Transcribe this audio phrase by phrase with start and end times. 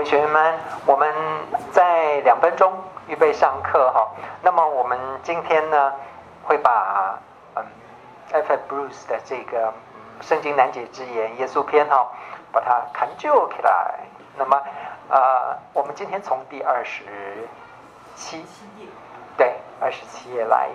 [0.00, 0.54] 位学们，
[0.86, 1.12] 我们
[1.72, 2.72] 在两分钟
[3.06, 4.08] 预备上课哈。
[4.40, 5.92] 那么我们今天呢，
[6.42, 7.18] 会把
[7.54, 7.62] 嗯
[8.32, 8.60] ，F.F.
[8.66, 9.68] Bruce 的这个
[10.22, 12.10] 《圣经难解之言》耶稣篇哈，
[12.50, 13.96] 把它看就起来。
[14.38, 14.62] 那么
[15.10, 17.04] 呃，我们今天从第二十
[18.14, 18.38] 七
[18.78, 18.86] 页
[19.36, 20.70] 对二十七页来。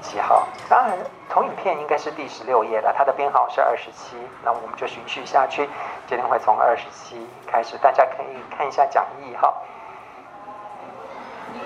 [0.00, 0.96] 七号，当然
[1.28, 5.68] 投影片应该是第十六页了，它的编号是二十七，那我们就循序下去，
[6.06, 9.52] 今天会从二十七开始，大家可以看一下讲义哈。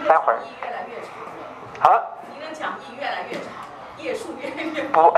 [0.08, 1.10] 待会儿越来越长
[1.80, 3.52] 好，你的讲义越来越长，
[3.98, 5.14] 页数越来越不，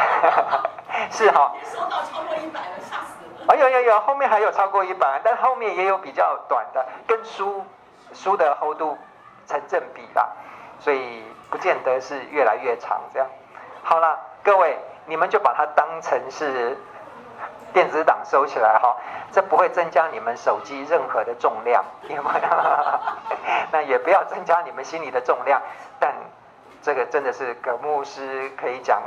[1.11, 1.55] 是哈。
[1.65, 3.47] 收到超过一百了，吓死了。
[3.49, 7.65] 哎有有有，后面还有超过一百，但后面也有比较短的，跟书
[8.13, 8.97] 书的厚度
[9.47, 10.29] 成正比啦，
[10.85, 11.25] 所以。
[11.51, 13.29] 不见得是越来越长，这样
[13.85, 14.77] 好了，各位，
[15.07, 16.77] 你们就把它当成是
[17.73, 18.97] 电子档收起来哈，
[19.31, 22.25] 这不会增加你们手机任何的重量，因为？
[23.71, 25.63] 那也不要增加你们心里的重量，
[26.01, 26.13] 但
[26.83, 29.01] 这个真的是葛牧师可以讲。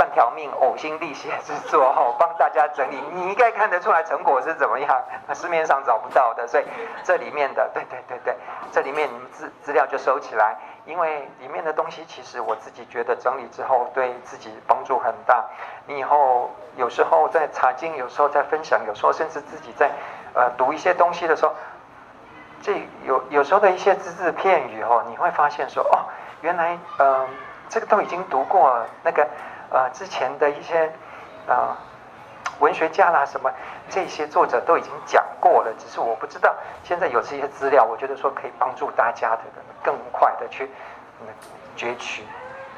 [0.00, 6.64] 半条命呕心沥血之作哈， 帮大家整理，你应该看得出来成果是怎么样， 市面上找不到的，所以
[7.04, 8.34] 这里面的，对对对对，
[8.72, 10.56] 这里面你们资资料就收起来，
[10.86, 15.44] 因为里面的东西其实我自己觉得整理之后对自己帮助很大。
[15.86, 19.90] 你以后有时候在查经，有时候在分享，有时候甚至自己在
[20.32, 21.52] 呃读一些东西的时候，
[22.62, 22.72] 这
[23.04, 26.08] 有有时候的一些字字片语哦，你会发现说哦，
[26.40, 27.28] 原来嗯、
[27.68, 29.28] 这个都已经读过了那个。
[29.70, 30.92] 呃，之前的一些、
[31.46, 31.76] 呃、
[32.58, 33.50] 文学家啦，什么
[33.88, 39.42] 这些作者都已经讲过了，只是我不知道现在有这些资料，我觉得说可以帮助大家的
[39.82, 40.68] 更快的去
[41.20, 41.26] 嗯
[41.76, 42.24] 攫取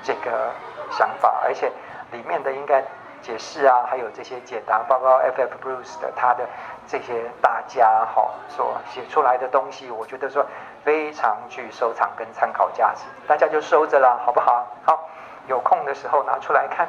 [0.02, 0.50] 这个
[0.90, 1.72] 想法，而且
[2.10, 2.84] 里面的应该
[3.22, 5.40] 解释啊，还有这些解答，包括 F.
[5.40, 5.50] F.
[5.62, 6.46] Bruce 的他的
[6.86, 10.44] 这些大家哈所写出来的东西，我觉得说
[10.84, 14.66] 非常具收藏跟参考价值，大家就收着了，好不好？
[14.84, 15.08] 好。
[15.46, 16.88] 有空的时候拿出来看，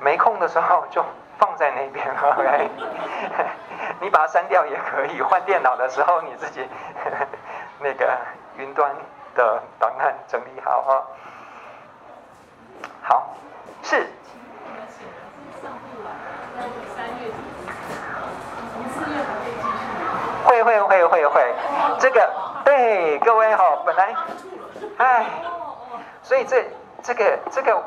[0.00, 1.04] 没空的时候就
[1.38, 2.06] 放在那边。
[2.36, 2.70] OK，
[4.00, 5.20] 你把它删掉也可以。
[5.22, 6.66] 换电脑的时候，你自己
[7.80, 8.16] 那个
[8.56, 8.94] 云端
[9.34, 11.02] 的档案整理好啊。
[13.02, 13.36] 好，
[13.82, 14.06] 是。
[20.44, 21.54] 会会会会会，
[21.98, 22.30] 这个
[22.64, 24.14] 对各位哈，本来，
[24.98, 25.26] 哎，
[26.22, 26.64] 所以这。
[27.06, 27.80] 这个这个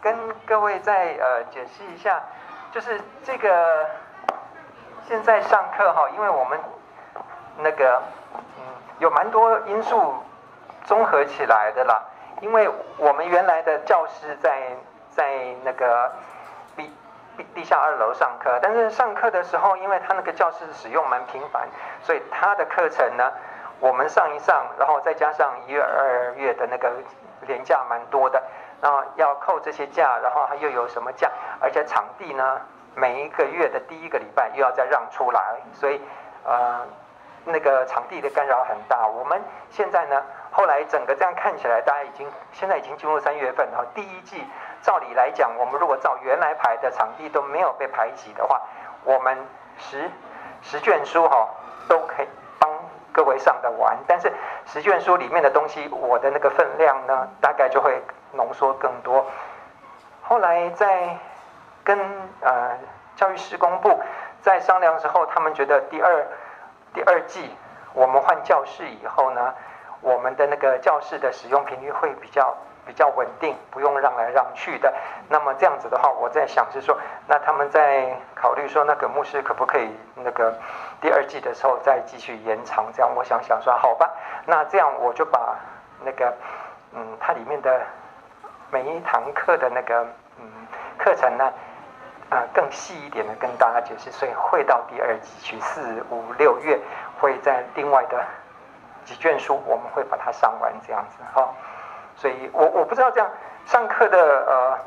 [0.00, 0.16] 跟
[0.46, 2.22] 各位再呃解释一下，
[2.70, 3.84] 就是这个
[5.08, 6.56] 现在上课哈，因为我们
[7.58, 8.00] 那个
[8.58, 8.62] 嗯
[9.00, 10.22] 有蛮多因素
[10.84, 12.00] 综合起来的啦，
[12.40, 14.76] 因为我们原来的教室在
[15.10, 16.12] 在那个
[16.76, 16.92] 地
[17.36, 21.66] 地地下二楼上课，但是上课的时候，因为他那个教室使用蛮频繁，
[22.02, 23.32] 所以他的课程呢，
[23.80, 26.92] 我们上一上，然后再加上一月二月的那个
[27.46, 28.42] 廉价蛮多的。
[28.80, 31.30] 然后要扣这些价，然后它又有什么价？
[31.60, 32.60] 而且场地呢，
[32.94, 36.00] 每一个月的第一个礼拜又要再让出来，所以
[36.44, 36.86] 呃，
[37.44, 39.06] 那个场地的干扰很大。
[39.06, 43.86] 我们现在呢，后来整个这样看起来，大家已经现在已经进入三月份了。
[43.94, 44.42] 第一季
[44.80, 48.62] 照理来讲，我们如果照原来排的场地都没有被排挤的话，
[49.04, 49.46] 我们
[49.76, 50.10] 十
[50.62, 51.46] 十卷书哈
[51.86, 52.28] 都可以。
[53.12, 54.32] 各位上的完，但是
[54.66, 59.26] 十卷书里面的东西，我的那个分量呢，大概就会浓缩更多。
[60.22, 61.18] 后来在
[61.82, 61.98] 跟
[62.40, 62.78] 呃
[63.16, 64.00] 教育施工部
[64.42, 66.26] 在商量之后，他们觉得第二
[66.94, 67.50] 第二季
[67.92, 69.54] 我们换教室以后呢，
[70.00, 72.56] 我们的那个教室的使用频率会比较
[72.90, 74.92] 比较稳定，不用让来让去的。
[75.28, 80.52] 那么这样子的话，我在想是说，那他们在考虑说，那个牧师可不可以那个。
[81.00, 84.10] 第二季的时候再继续延长，这样我想想说好吧，
[84.44, 85.56] 那这样我就把
[86.04, 86.36] 那个
[86.92, 87.80] 嗯，它里面的
[88.70, 90.02] 每一堂课的那个
[90.38, 90.44] 嗯
[90.98, 91.44] 课程呢，
[92.28, 96.78] 啊、呃、更细一点的跟大家解释，所以会到第二季去四五六月
[97.18, 98.22] 会在另外的
[99.06, 101.48] 几卷书我们会把它上完这样子哈，
[102.20, 103.30] 所以我我不知道这样
[103.64, 104.78] 上课的呃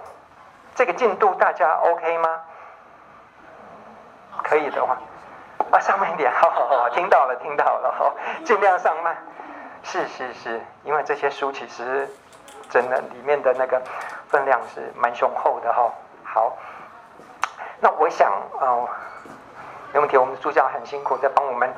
[0.75, 2.41] 这个进度大家 OK 吗？
[4.43, 4.95] 可以的话。
[5.71, 8.13] 啊，上慢一点，好好好，听到了，听到了，好，
[8.43, 9.17] 尽量上慢。
[9.81, 12.07] 是是是，因为这些书其实
[12.69, 13.81] 真的里面的那个
[14.27, 15.91] 分量是蛮雄厚的哈。
[16.23, 16.55] 好，
[17.79, 18.85] 那我想啊，
[19.93, 21.73] 没问题，我们的助教很辛苦，在帮我们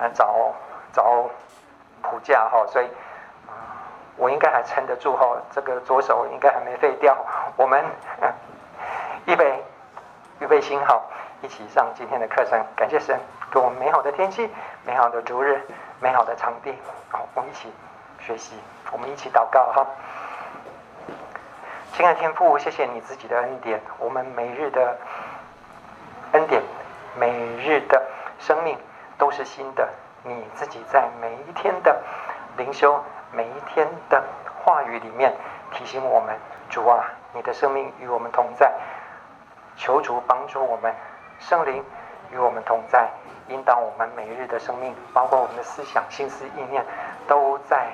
[0.00, 0.52] 呃找
[0.92, 1.30] 找
[2.02, 2.88] 谱架哈，所以
[4.16, 7.16] 我应该还撑得住哈，这个左手应该还没废掉。
[7.56, 7.84] 我们
[9.26, 9.62] 预备
[10.40, 11.10] 预备心好。
[11.42, 13.20] 一起上今天的课程，感谢神。
[13.50, 14.50] 给我们美好的天气、
[14.86, 15.60] 美好的主日、
[16.00, 16.74] 美好的场地。
[17.10, 17.70] 好，我们一起
[18.18, 18.56] 学习，
[18.90, 19.86] 我们一起祷告哈。
[21.92, 24.96] 亲爱的天父，谢谢你自己的恩典，我们每日的
[26.32, 26.62] 恩典，
[27.16, 28.02] 每日的
[28.38, 28.78] 生命
[29.18, 29.86] 都是新的。
[30.24, 32.02] 你自己在每一天的
[32.56, 32.98] 灵修、
[33.32, 34.22] 每一天的
[34.62, 35.34] 话语里面
[35.72, 36.36] 提醒我们：
[36.68, 38.72] 主啊，你的生命与我们同在。
[39.76, 40.94] 求主帮助我们，
[41.38, 41.84] 圣灵
[42.32, 43.08] 与我们同在，
[43.48, 46.84] 引导我们每日的生命，包括我们的思想、心思、意念，
[47.26, 47.88] 都在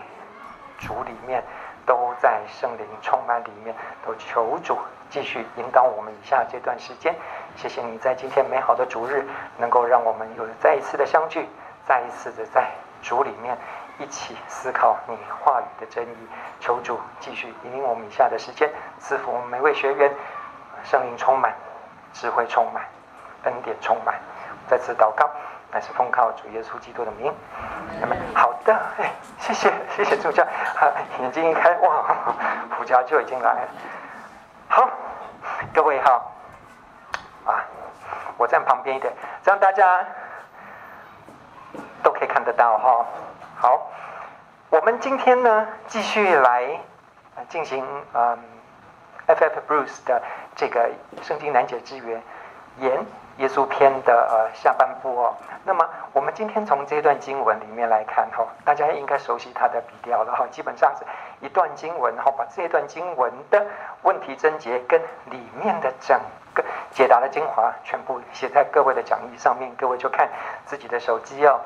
[0.78, 1.42] 主里面。
[1.84, 3.74] 都在圣灵充满里面，
[4.06, 4.78] 都求主
[5.10, 7.12] 继续引导我们以下这段时间。
[7.56, 9.26] 谢谢你在今天美好的主日，
[9.58, 11.48] 能够让我们有再一次的相聚，
[11.84, 12.70] 再一次的在
[13.02, 13.58] 主里面
[13.98, 16.16] 一起思考你话语的真理。
[16.60, 20.12] 求主继续引领我们以下的时间，赐福我们每位学员，
[20.84, 21.52] 圣灵充满，
[22.12, 22.84] 智慧充满，
[23.44, 24.14] 恩典充满。
[24.68, 25.28] 再次祷告。
[25.74, 27.32] 乃是奉靠主耶稣基督的名，
[28.34, 30.46] 好的，哎，谢谢谢谢助教，
[31.18, 32.14] 眼睛一开，哇，
[32.76, 33.68] 普教就已经来了。
[34.68, 34.86] 好，
[35.72, 36.30] 各位好，
[37.46, 37.64] 啊，
[38.36, 39.10] 我站旁边一点，
[39.42, 40.04] 这样大家
[42.02, 43.06] 都可以看得到哈。
[43.62, 43.92] 好，
[44.70, 46.80] 我们今天呢继续来
[47.48, 48.36] 进行嗯
[49.26, 49.60] ，F.F.
[49.68, 50.20] Bruce 的
[50.56, 50.90] 这个
[51.22, 52.20] 圣经难解之源
[52.78, 53.06] 言。
[53.38, 61.04] 耶稣篇的呃下半部哦，那么我们今天从这段经文里面来看哈，大家应该熟悉它的笔调了哈，基本上是
[61.40, 63.64] 一段经文哈，把这段经文的
[64.02, 66.20] 问题症结跟里面的整
[66.52, 70.28] 个解答的精华全部写在各位的讲义上面，各位就看
[70.66, 71.60] 自己的手机哦。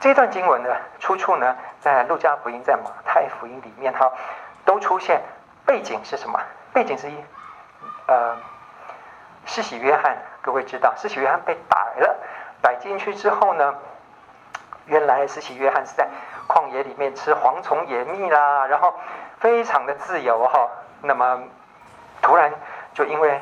[0.00, 4.10] 这段经文的出处呢，在路加福音、在马太福音里面哈，
[4.64, 5.20] 都出现。
[5.66, 6.40] 背景是什么？
[6.72, 7.16] 背景是一
[8.06, 8.36] 呃。
[9.46, 12.16] 施洗约翰，各位知道，施洗约翰被逮了，
[12.60, 13.74] 逮进去之后呢，
[14.86, 16.08] 原来施洗约翰是在
[16.46, 18.94] 旷野里面吃蝗虫野蜜啦，然后
[19.38, 20.68] 非常的自由哈。
[21.02, 21.42] 那么
[22.20, 22.52] 突然
[22.94, 23.40] 就因为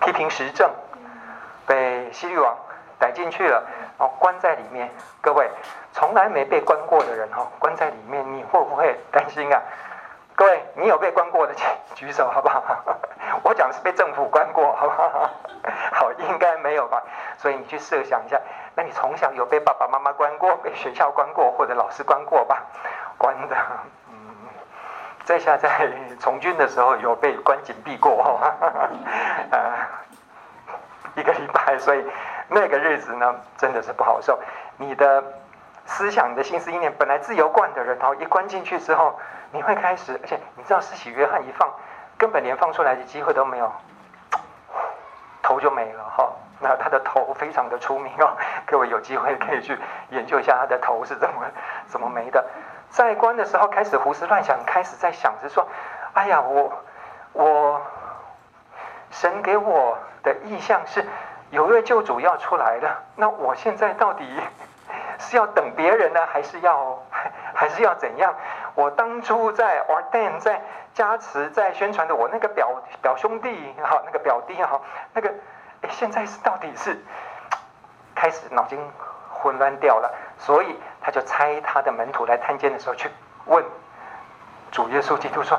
[0.00, 0.70] 批评时政，
[1.66, 2.56] 被希律王
[2.98, 3.64] 逮进去了，
[3.98, 4.90] 然后关在里面。
[5.20, 5.50] 各位
[5.92, 9.60] 从来没被关过的人哦，关在里面，你会不会担心啊？
[10.34, 11.64] 各位，你有被关过的举
[11.94, 12.62] 举手好不好？
[13.42, 15.30] 我讲的是被政府关过，好不好？
[15.92, 17.02] 好，应该没有吧？
[17.38, 18.38] 所以你去设想一下，
[18.74, 22.62] 那你从小有被爸爸妈妈关过，被学校关过，或者老师关过吧？
[23.18, 23.56] 关的，
[24.10, 24.14] 嗯，
[25.24, 25.90] 在下在
[26.20, 28.52] 从军的时候有被关紧闭过，哈，
[29.50, 29.72] 呃，
[31.14, 32.04] 一个礼拜，所以
[32.48, 34.38] 那个日子呢，真的是不好受。
[34.76, 35.22] 你的
[35.84, 39.18] 思想、你的心思意念本来自由惯的人，然后一关进去之后。
[39.52, 41.70] 你会开始，而且你知道，施洗约翰一放，
[42.18, 43.72] 根本连放出来的机会都没有，
[45.40, 46.30] 头就没了哈。
[46.58, 49.78] 那他的头非常的出名哦，各位有机会可以去
[50.10, 51.46] 研究一下他的头是怎么
[51.86, 52.44] 怎么没的。
[52.90, 55.66] 在关的时候开始胡思乱想，开始在想着说
[56.12, 56.72] ：“哎呀，我
[57.32, 57.80] 我
[59.12, 61.06] 神给我的意象是
[61.50, 64.24] 有一位救主要出来了，那我现在到底
[65.18, 67.02] 是要等别人呢，还是要
[67.54, 68.34] 还是要怎样？”
[68.74, 70.60] 我当初在 ordain 在
[70.92, 74.80] 加持在宣传的我那个表表兄弟哈，那个表弟哈，
[75.14, 75.32] 那个
[75.82, 76.98] 哎，现在是到底是
[78.14, 78.78] 开始脑筋
[79.30, 83.08] 混乱掉了，所以他就差他的门徒来探监的时候去
[83.46, 83.64] 问
[84.70, 85.58] 主耶稣基督说：“，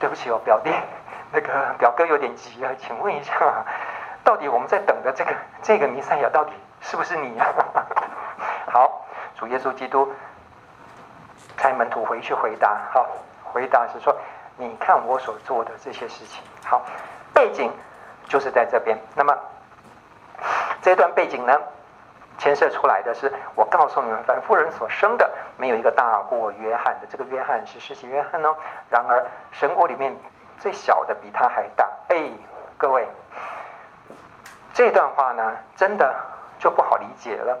[0.00, 0.70] 对不起哦，表弟，
[1.30, 3.34] 那个表哥有点急啊，请问一下，
[4.24, 5.30] 到底我们在等的这个
[5.62, 7.46] 这个弥赛亚到底是不是你呀？”
[8.66, 10.12] 好，主耶稣基督。
[11.56, 13.06] 差门徒回去回答，好，
[13.42, 14.14] 回答是说，
[14.58, 16.82] 你看我所做的这些事情，好，
[17.32, 17.72] 背景
[18.28, 18.98] 就是在这边。
[19.14, 19.34] 那么
[20.82, 21.58] 这段背景呢，
[22.36, 27.06] 牵涉出来的是，我告诉你们，凡妇人所生的，没有一个大过约翰的。
[27.08, 28.54] 这个约翰是世袭约翰哦。
[28.90, 30.14] 然而神国里面
[30.58, 31.88] 最小的比他还大。
[32.08, 32.28] 哎，
[32.76, 33.08] 各位，
[34.74, 36.14] 这段话呢，真的
[36.58, 37.58] 就不好理解了。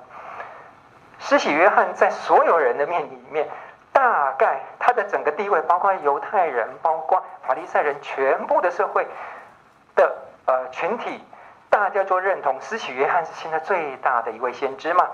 [1.18, 3.48] 施洗约翰在所有人的面里面。
[3.94, 9.06] 大概他的整个地位，包括犹太人，包括法利赛人，全部的社会
[9.94, 10.16] 的
[10.46, 11.24] 呃群体，
[11.70, 15.08] 大家就认同施洗约翰是现在最大的一位先知嘛。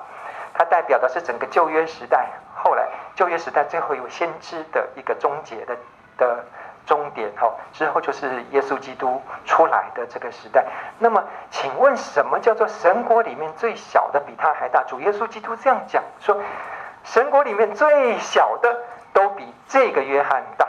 [0.54, 5.76] 他代表的是整个旧约时代，后来旧约时代最后一位先知的一个终结的
[6.16, 6.42] 的
[6.86, 7.52] 终点哈。
[7.72, 10.64] 之后就是耶稣基督出来的这个时代。
[10.98, 14.82] 那么，请问什么叫做神国里面最小的比他还大？
[14.84, 16.36] 主耶稣基督这样讲说。
[17.02, 18.78] 神国里面最小的
[19.14, 20.68] 都比这个约翰大，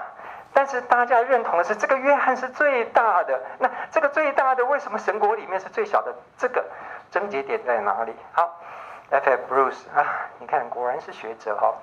[0.53, 3.37] 但是大家认同的是这个约翰是最大的。
[3.59, 6.15] 那这个最大的为什么神国里面是最小的？
[6.37, 6.63] 这个
[7.11, 8.15] 症结点在哪里？
[8.31, 8.61] 好
[9.09, 9.53] ，F.F.
[9.53, 10.07] Bruce 啊，
[10.39, 11.75] 你看果然是学者哈、哦，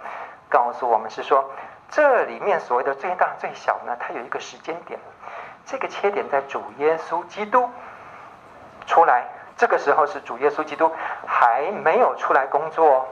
[0.49, 1.44] 告诉我们是说，
[1.90, 4.99] 这里面所谓的最大最小呢，它有一个时间点，
[5.64, 7.68] 这个切点在主耶稣基督
[8.87, 9.25] 出来，
[9.57, 10.90] 这个时候是主耶稣基督
[11.26, 13.09] 还没有出来工作，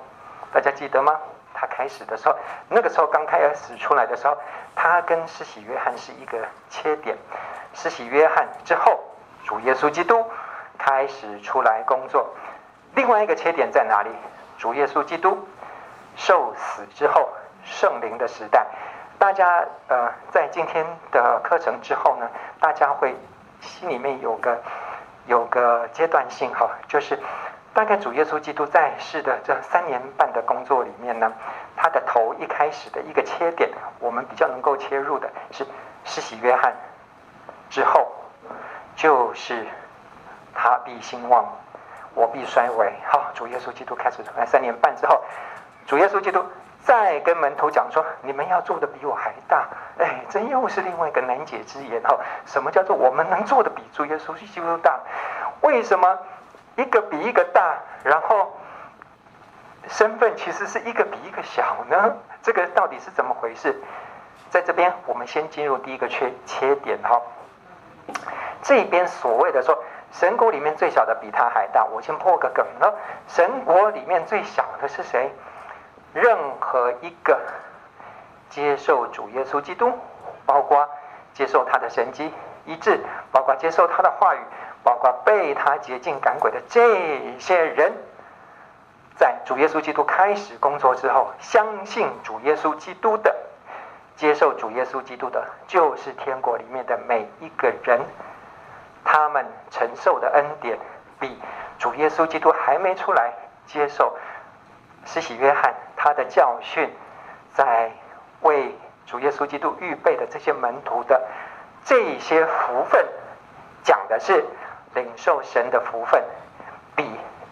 [0.52, 1.18] 大家记得吗？
[1.59, 2.37] 他开始的时候，
[2.68, 4.37] 那个时候刚开始出来的时候，
[4.75, 7.16] 他跟施洗约翰是一个切点。
[7.73, 9.00] 施洗约翰之后，
[9.45, 10.23] 主耶稣基督
[10.76, 12.28] 开始出来工作。
[12.95, 14.11] 另外一个切点在哪里？
[14.59, 15.49] 主耶稣基督
[16.14, 17.30] 受死之后，
[17.66, 18.66] 圣灵的时代。
[19.18, 22.26] 大家呃，在今天的课程之后呢，
[22.58, 23.14] 大家会
[23.61, 24.58] 心里面有个
[25.26, 27.18] 有个阶段性哈，就是。
[27.75, 31.30] 大概主耶稣基督在世的这三年半的工作里面呢，
[31.76, 33.68] 他的头一开始的一个切点，
[33.99, 35.62] 我们比较能够切入的是
[36.02, 36.75] 施洗约翰
[37.68, 38.11] 之后，
[38.94, 39.66] 就是
[40.54, 41.44] 他必兴旺，
[42.14, 42.90] 我必衰微。
[43.06, 45.23] 好，主耶稣基督开始出来三年半之后，
[45.87, 46.42] 主耶稣基督
[46.87, 49.66] 再跟门徒讲说：“你们要做的比我还大。”
[49.99, 52.16] 哎，这又是另外一个难解之言哈。
[52.47, 55.00] 什么叫做我们能做的比主耶稣基督大？
[55.62, 56.19] 为什么？
[56.76, 58.55] 一个比一个大，然后
[59.88, 62.14] 身份其实是一个比一个小呢？
[62.43, 63.83] 这个到底是怎么回事？
[64.50, 67.21] 在这边，我们先进入第一个缺切点哈。
[68.62, 72.95] 这边所谓的说，神国里面最小的比他还大，我先破个梗了。
[73.26, 75.33] 神国里面最小的是谁？
[76.16, 77.38] 任何一个
[78.49, 79.92] 接受主耶稣基督，
[80.46, 80.88] 包括
[81.35, 82.32] 接受他的神迹
[82.64, 82.99] 医治，
[83.30, 84.38] 包括接受他的话语。
[84.82, 87.92] 包括被他洁净赶鬼的这些人，
[89.16, 93.35] 在主耶稣基督开始工作之后，相信主耶稣基督的，
[94.14, 98.00] 接受主耶稣基督的，就是天国里面的每一个人，
[99.04, 100.78] 他们承受的恩典，
[101.18, 101.37] 比
[101.80, 103.32] 主耶稣基督还没出来
[103.66, 104.16] 接受
[105.04, 105.75] 施洗约翰
[106.06, 106.88] 他的教训，
[107.52, 107.90] 在
[108.42, 108.72] 为
[109.06, 111.20] 主耶稣基督预备的这些门徒的
[111.84, 113.04] 这些福分，
[113.82, 114.44] 讲的是。
[114.94, 116.25] 领受神的福分，
[116.94, 117.04] 比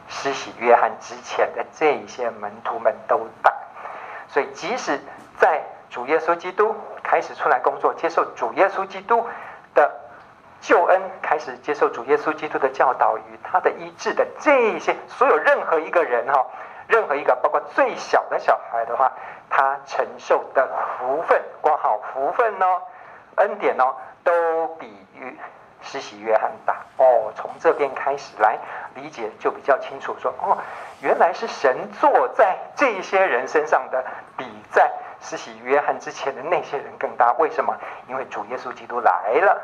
[0.08, 3.52] 施洗约翰之前的这些门徒们都大。
[4.28, 4.98] 所以，即使
[5.36, 9.26] 在主耶稣基督开始出来工作，接受主耶稣基督
[9.74, 9.92] 的
[10.62, 16.46] 救恩，开始接受主耶稣基督的教导与他的医治的这些所有任何一个人哈，
[16.88, 19.12] 任何一个包括最小的小孩的话，
[19.50, 22.82] 他承受的福分，括号福分哦，
[23.36, 25.38] 恩典哦，都比于。
[25.86, 28.58] 施洗约翰大哦，从这边开始来
[28.94, 30.32] 理解就比较清楚说。
[30.40, 30.56] 哦，
[31.02, 34.02] 原来是神坐在这些人身上的，
[34.34, 37.34] 比在施洗约翰之前的那些人更大。
[37.38, 37.76] 为什么？
[38.08, 39.60] 因为主耶稣基督来了，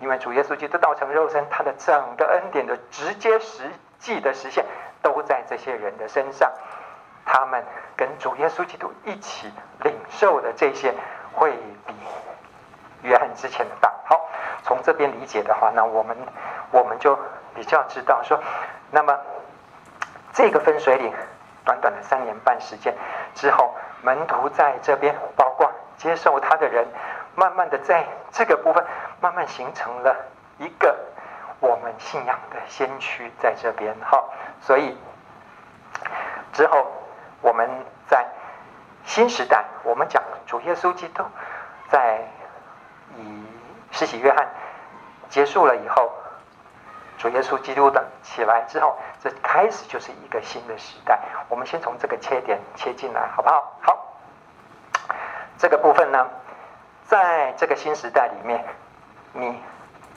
[0.00, 4.64] 因为主耶稣基督道成肉身，他的整个恩典的直接实际的实现
[5.02, 6.50] 都在这些人的身上。
[7.24, 7.64] 他们
[7.96, 9.52] 跟主耶稣基督一起
[9.82, 10.94] 领受的这些，
[11.32, 11.52] 会
[11.86, 11.94] 比
[13.02, 13.92] 约翰之前的大。
[14.04, 14.28] 好。
[14.62, 16.14] 从这边理解的话，那我们
[16.70, 17.18] 我们就
[17.54, 18.38] 比较知道说，
[18.90, 19.18] 那么
[20.34, 21.12] 这个分水岭，
[21.64, 22.94] 短短的三年半时间
[23.34, 26.86] 之后，门徒在这边，包括接受他的人，
[27.34, 28.84] 慢慢的在这个部分，
[29.20, 30.14] 慢慢形成了
[30.58, 30.94] 一个
[31.60, 33.94] 我们信仰的先驱在这边。
[34.02, 34.24] 哈，
[34.60, 34.98] 所以
[36.52, 36.86] 之后
[37.40, 37.70] 我们
[38.08, 38.26] 在
[39.04, 41.24] 新时代，我们讲主耶稣基督
[41.88, 42.20] 在
[43.16, 43.46] 以。
[43.92, 44.48] 施洗约翰
[45.28, 46.12] 结束了以后，
[47.18, 51.18] 主耶稣基督的起来之后，这开始就是一个新的时代。
[51.48, 53.72] 我们先从这个切点切进来，好不好？
[53.82, 54.14] 好，
[55.58, 56.30] 这个部分呢，
[57.04, 58.64] 在这个新时代里面，
[59.32, 59.60] 你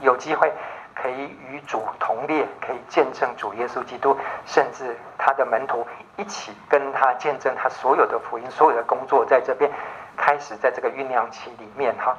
[0.02, 0.54] 有机会
[0.96, 5.86] 可以与主同列，可以见证主耶稣基督，甚至他的门徒
[6.18, 9.72] 一起跟他见证他所有的福音、所有的工作，在这边
[10.18, 12.18] 开始，在这个酝酿期里面，哈，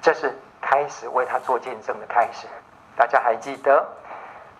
[0.00, 0.36] 这是。
[0.68, 2.48] 开始为他做见证的开始，
[2.96, 3.86] 大家还记得，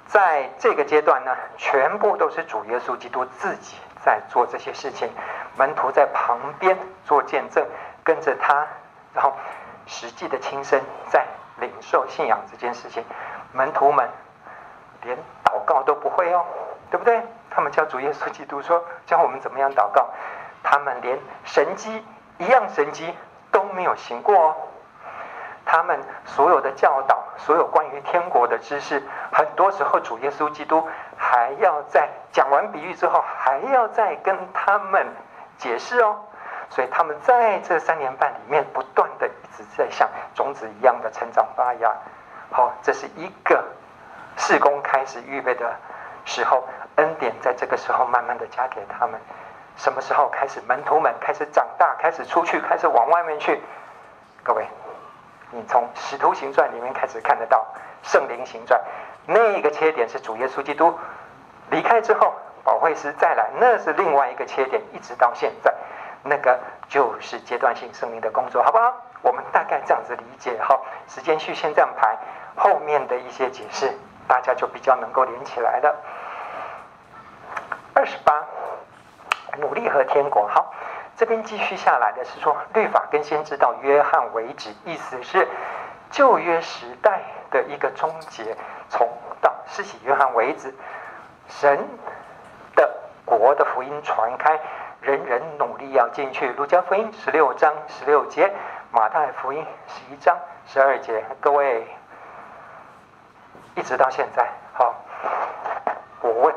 [0.07, 5.11] 在这个阶段呢，全部都是主耶稣基督自己在做这些事情，
[5.57, 7.67] 门徒在旁边做见证，
[8.05, 8.69] 跟着他，
[9.15, 9.33] 然后
[9.87, 11.26] 实际的亲身在
[11.59, 13.05] 领受信仰这件事情，
[13.53, 14.09] 门徒们
[15.03, 16.45] 连祷告都不会哦，
[16.91, 17.23] 对不对？
[17.51, 20.11] 他们叫主耶稣基督说，教我们怎么样祷告，
[20.63, 22.05] 他们连神迹
[22.39, 23.15] 一样神迹
[23.51, 24.57] 都没有行过哦。
[25.65, 30.87] 他们所有的教导，所有关于天国的知识，很多时候主耶稣基督
[31.17, 35.07] 还要在讲完比喻之后，还要再跟他们
[35.59, 36.21] 解释哦。
[36.69, 39.31] 所以他们在这三年半里面，不断的
[39.77, 41.95] 在像种子一样的成长发芽。
[42.51, 43.65] 好，这是一个
[44.37, 45.75] 事工开始预备的
[46.25, 46.65] 时候，
[46.97, 49.21] 恩典在这个时候慢慢的加给他们。
[49.77, 53.61] 什么时候开始门徒们开始长大，开始出去，开始往外面去？
[54.43, 54.67] 各位，
[55.51, 57.67] 你从《使徒行传》里面开始看得到
[58.11, 58.81] 《圣灵行传》，
[59.27, 60.99] 那一个切点是主耶稣基督
[61.71, 62.33] 离开之后，
[62.65, 65.75] 保惠师再来，那是另外一个切点，一直到现在，
[66.23, 66.59] 那个
[66.89, 68.95] 就是阶段性圣灵的工作，好不好？
[69.23, 70.81] 我们大概这样子理解哈。
[71.09, 72.17] 时间序先这样排，
[72.57, 73.93] 后面的一些解释，
[74.27, 75.97] 大家就比较能够连起来了。
[77.95, 78.45] 二十八，
[79.59, 80.47] 努力和天国。
[80.49, 80.75] 好，
[81.17, 85.49] 这边继续下来的是说，律法跟先知到约翰为止，意思是
[86.11, 87.21] 旧约时代
[87.51, 88.57] 的一个终结，
[88.89, 89.09] 从
[89.41, 90.75] 到施洗约翰为止，
[91.49, 91.89] 神
[92.75, 92.95] 的
[93.25, 94.61] 国的福音传开，
[95.01, 96.49] 人人努力要进去。
[96.53, 98.53] 路加福音十六章十六节，
[98.93, 101.25] 马太福音十一章十二节。
[101.41, 101.87] 各位，
[103.75, 104.95] 一直到现在，好，
[106.21, 106.55] 我问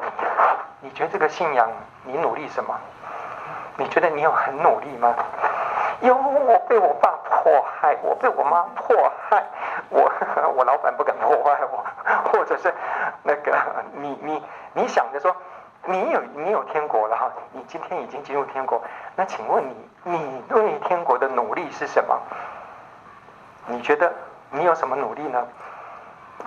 [0.82, 1.70] 你，你觉得这个信仰，
[2.04, 2.76] 你努力什么？
[3.78, 5.14] 你觉得你有很努力吗？
[6.02, 9.44] 有，我被我爸迫害，我被我妈迫害，
[9.90, 10.12] 我
[10.56, 11.84] 我老板不敢破坏我，
[12.32, 12.74] 或者是
[13.24, 13.58] 那个
[13.94, 14.44] 你你
[14.74, 15.36] 你想着说，
[15.90, 18.82] 你有你有天国了哈，你今天已经进入天国，
[19.16, 22.16] 那请问你你对天国的努力是什么？
[23.66, 24.14] 你觉得
[24.52, 25.48] 你有什么努力呢？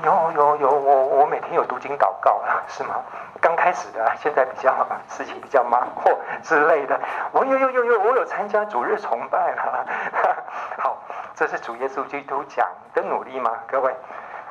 [0.02, 3.02] 有有有，我我每天有读经祷告啊，是吗？
[3.40, 4.74] 刚开始的，现在比较
[5.08, 6.98] 事情比较忙或之类的。
[7.32, 9.86] 我有有有有，我有参加主日崇拜了。
[10.78, 10.96] 好，
[11.34, 13.50] 这是主耶稣基督讲的努力吗？
[13.66, 13.94] 各位，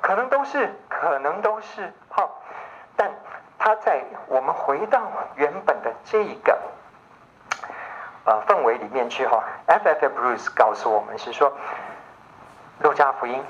[0.02, 1.92] 可能都是，可能都是。
[2.10, 2.30] 好，
[2.96, 3.10] 但
[3.64, 5.00] 他在我们回到
[5.36, 6.58] 原本的这个
[8.26, 9.44] 呃氛围里面去哈。
[9.68, 9.88] F.
[9.88, 10.06] F.
[10.08, 11.54] Bruce 告诉我们是说，
[12.80, 13.44] 路加福音。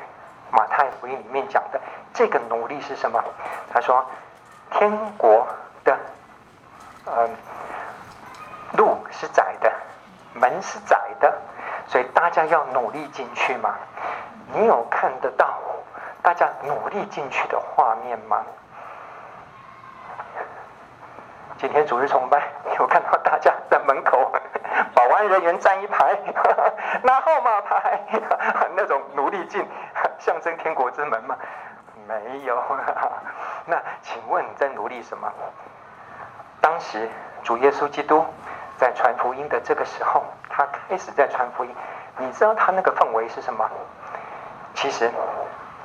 [0.51, 1.79] 马太福音里面讲的
[2.13, 3.23] 这个努力是什么？
[3.71, 4.05] 他说，
[4.71, 5.47] 天国
[5.85, 5.97] 的、
[7.05, 7.29] 呃、
[8.73, 9.71] 路是窄的，
[10.33, 11.33] 门是窄的，
[11.87, 13.75] 所以大家要努力进去嘛。
[14.53, 15.57] 你有看得到
[16.21, 18.43] 大家努力进去的画面吗？
[21.61, 22.41] 今天主日崇拜，
[22.79, 24.31] 有看到大家在门口，
[24.95, 26.17] 保安人员站一排，
[27.05, 27.99] 拿号码牌，
[28.75, 29.63] 那种努力进。
[30.17, 31.37] 象征天国之门吗？
[32.07, 32.59] 没有。
[33.65, 35.31] 那请问你在努力什么？
[36.61, 37.07] 当时
[37.43, 38.25] 主耶稣基督
[38.77, 41.71] 在传福音的这个时候，他开始在传福音。
[42.17, 43.69] 你知道他那个氛围是什么？
[44.73, 45.11] 其实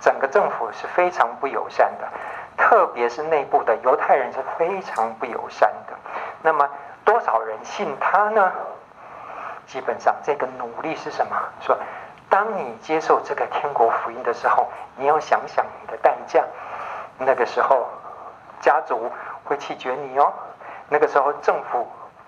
[0.01, 2.09] 整个政府是非常不友善的，
[2.57, 5.95] 特别是内部的犹太人是非常不友善的。
[6.43, 6.69] 那么
[7.05, 8.53] 多少人信他呢？
[9.67, 11.37] 基本上这个努力是什么？
[11.61, 11.77] 说。
[12.29, 14.67] 当你接受这个天国福音的时候，
[14.97, 16.45] 你要想想你的代价。
[17.19, 17.87] 那个时候，
[18.61, 19.11] 家族
[19.45, 20.33] 会弃绝你哦。
[20.89, 21.87] 那个时候，政府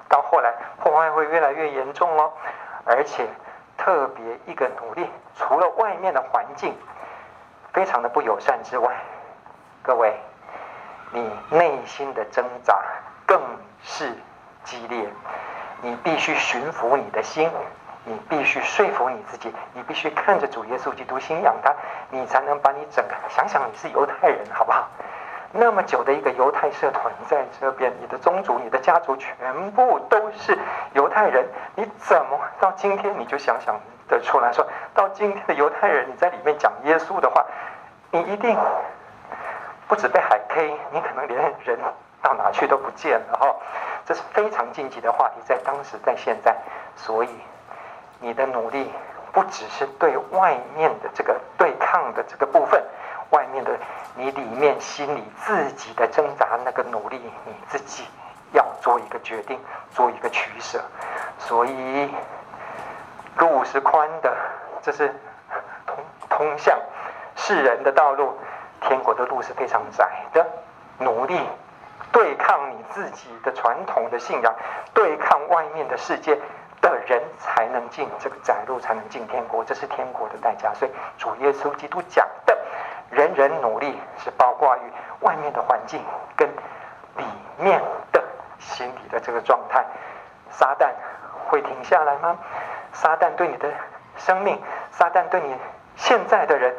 [0.08, 2.32] 到后来破坏会越来越严重哦。
[2.84, 3.26] 而且，
[3.76, 6.76] 特别一个努力，除了外面的环境
[7.72, 8.94] 非常的不友善之外，
[9.88, 10.12] 各位，
[11.12, 12.78] 你内心的挣扎
[13.24, 13.40] 更
[13.82, 14.12] 是
[14.62, 15.08] 激烈。
[15.80, 17.50] 你必须驯服你的心。
[18.04, 21.74] 你必须说服你自己，你必须看着主耶稣基督，信仰他，
[22.10, 24.86] 你才能把你整个想想你是犹太人，好不好？
[25.52, 30.58] 那么久的一个犹太社团在这边，你的宗族、你的家族全部都是
[30.92, 31.46] 犹太人，
[31.76, 33.74] 你怎么到今天你就想想
[34.06, 37.42] 得出来说，到今天的犹太人你在里面讲耶稣的话，
[38.10, 38.54] 你一定
[39.88, 41.78] 不止被海 K，你可能连人
[42.22, 43.56] 到哪去都不见了哈。
[44.06, 46.54] 这是非常禁忌的话题，在当时，在现在，
[46.94, 47.30] 所以。
[48.20, 48.90] 你的努力
[49.30, 52.82] 不只是对外面的这个对抗的这个部分，
[53.30, 53.70] 外面的
[54.16, 58.08] 你里面心里自己的挣扎那个努力，你自己
[58.50, 59.56] 要做一个决定，
[59.92, 60.82] 做一个取舍。
[61.38, 62.10] 所以
[63.36, 64.36] 路是宽的，
[64.82, 65.14] 这是
[65.86, 65.96] 通
[66.28, 66.76] 通向
[67.36, 68.36] 世人的道路；
[68.80, 70.46] 天国的路是非常窄的。
[70.98, 71.38] 努力
[72.12, 74.54] 对抗你自己的传统的信仰，
[74.92, 76.38] 对抗外面的世界。
[76.80, 80.72] 的人才能进这个窄路，才能进天国，这是天国的代价。
[80.74, 82.56] 所以主耶稣基督讲的，
[83.10, 84.80] 人人努力是包括于
[85.22, 86.00] 外面的环境
[86.36, 86.48] 跟
[87.16, 87.24] 里
[87.58, 88.22] 面的
[88.60, 89.84] 心理的这个状态。
[90.52, 90.90] 撒旦
[91.48, 92.38] 会停下来吗？
[92.92, 93.68] 撒旦对你的
[94.16, 94.56] 生命，
[94.92, 95.56] 撒旦对你
[95.96, 96.72] 现在的人，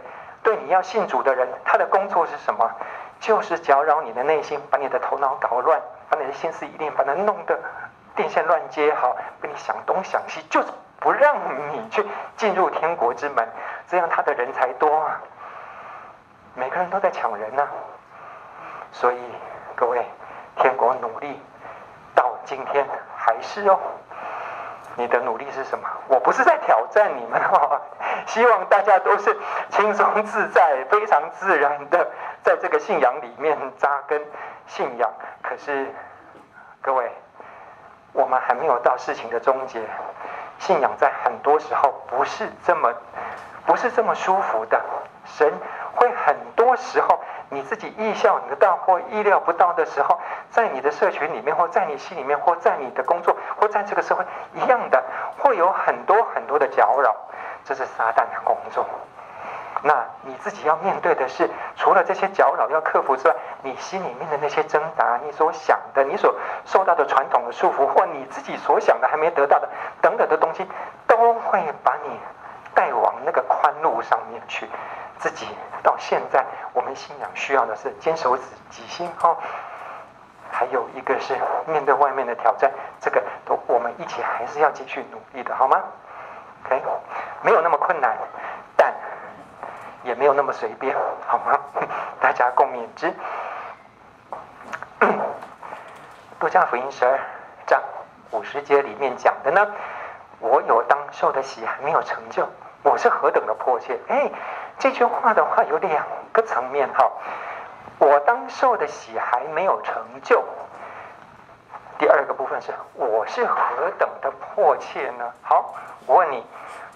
[0.43, 2.71] 对你要信主的人，他的工作是什么？
[3.19, 7.59] 就是搅扰你的内心，把你的头脑搞乱，把你的心思一定把它弄得。
[8.15, 10.67] 电线乱接，好，跟你想东想西，就是
[10.99, 11.37] 不让
[11.73, 13.47] 你去进入天国之门，
[13.87, 15.21] 这样他的人才多啊。
[16.55, 17.67] 每个人都在抢人呢、
[18.91, 19.19] 所以
[19.75, 20.05] 各位，
[20.57, 21.41] 天国努力
[22.13, 23.79] 到今天还是哦。
[24.95, 25.87] 你的努力是什么？
[26.07, 27.81] 我不是在挑战你们哦，
[28.27, 29.35] 希望大家都是
[29.69, 32.07] 轻松自在、非常自然的
[32.43, 34.21] 在这个信仰里面扎根
[34.67, 35.09] 信仰。
[35.41, 35.87] 可是
[36.81, 37.11] 各位，
[38.13, 39.81] 我们还没有到事情的终结。
[40.59, 42.93] 信仰在很多时候不是这么，
[43.65, 44.81] 不是这么舒服的。
[45.25, 45.53] 神
[45.95, 50.19] 会很多时候，你自己意想不到或意料不到的时候，
[50.51, 55.03] 在你的社群里面，或在你心里面，或在你的工作，或在这个社会一样的，
[55.37, 57.15] 会有很多很多的搅扰。
[57.65, 58.85] 这是撒旦的工作。
[59.81, 66.35] 那你自己要面对的是，除了这些搅扰要克服之外，你心里面的那些挣扎，你所想的，你所
[66.65, 69.69] 受到的传统的束缚，或你自己所想的还没得到的
[70.01, 70.67] 等等的东西，
[71.07, 72.19] 都会把你
[72.79, 74.65] 带往那个宽路上面去。
[75.17, 75.45] 自己
[75.83, 79.35] 到现在，我们信仰需要的是坚守自己心哈，
[80.49, 81.37] 还有一个是
[81.67, 85.83] 面对外面的挑战，这个都我们一起还是要继续努力的，好吗
[86.63, 86.81] ？OK，
[87.41, 88.17] 没有那么困难，
[88.77, 88.93] 但
[90.03, 90.95] 也没有那么随便，
[91.27, 91.59] 好吗？
[92.21, 93.13] 大家共勉之。
[96.39, 97.19] 路加福音十二
[97.67, 97.81] 章
[98.31, 99.67] 五十节里面讲的呢，
[100.39, 102.47] 我有当受的喜还没有成就，
[102.83, 103.99] 我是何等的迫切！
[104.07, 104.31] 哎。
[104.81, 107.11] 这句话的话有两个层面哈，
[107.97, 110.41] 我当受的洗还没有成就。
[111.97, 115.33] 第二个部分是我是何等的迫切呢？
[115.41, 116.47] 好，我问你，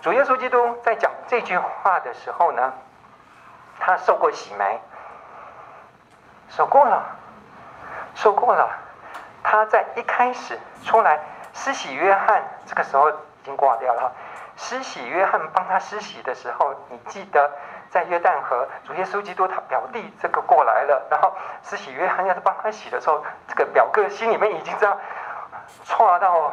[0.01, 2.71] 主耶稣基督在讲这句话的时候呢，
[3.81, 4.79] 他受过洗没？
[6.47, 7.03] 受过了，
[8.15, 8.69] 受过了。
[9.43, 11.19] 他在一开始出来
[11.51, 14.11] 施洗约翰，这个时候已经挂掉了哈。
[14.55, 17.51] 施洗约翰帮他施洗的时候，你记得？
[17.89, 24.97] 在约旦河，主耶稣基督他表弟这个过来了，然后施洗约翰要是帮他洗的时候，这个表哥心里面已经这样
[25.83, 26.51] 错到，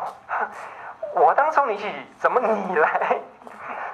[1.15, 3.19] 我当初你洗，怎么你来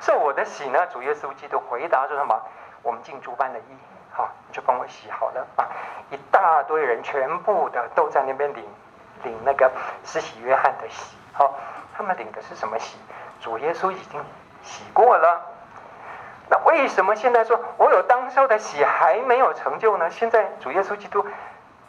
[0.00, 0.84] 受我的洗呢？
[0.88, 2.36] 主耶稣基督回答说什么？
[2.82, 3.78] 我们进主班的义，
[4.10, 5.70] 好，你就帮我洗好了啊！
[6.10, 8.68] 一大堆人全部的都在那边领
[9.22, 9.70] 领那个
[10.02, 11.54] 施洗约翰的洗，好，
[11.96, 12.98] 他们领的是什么洗？
[13.40, 14.20] 主耶稣已经
[14.62, 15.40] 洗过了。
[16.48, 20.08] 那为什么现在说我有当受的洗还没有成就呢？
[20.10, 21.26] 现在主耶稣基督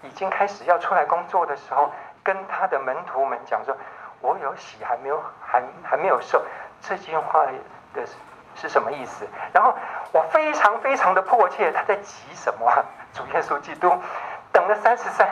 [0.01, 1.91] 已经开始要出来工作的时候，
[2.23, 3.77] 跟他的门徒们讲说
[4.21, 6.43] ：“我有洗还没有还还没有受。”
[6.81, 7.45] 这句话
[7.93, 8.03] 的
[8.55, 9.27] 是什么意思？
[9.53, 9.75] 然后
[10.11, 12.71] 我非常非常的迫切，他在急什么？
[13.13, 13.91] 主耶稣基督
[14.51, 15.27] 等了三十三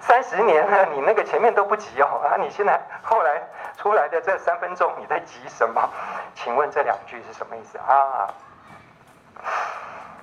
[0.00, 2.36] 三十年了，你那个前面都不急哦啊！
[2.38, 3.42] 你现在后来
[3.76, 5.88] 出来的这三分钟，你在急什么？
[6.34, 8.28] 请问这两句是什么意思啊？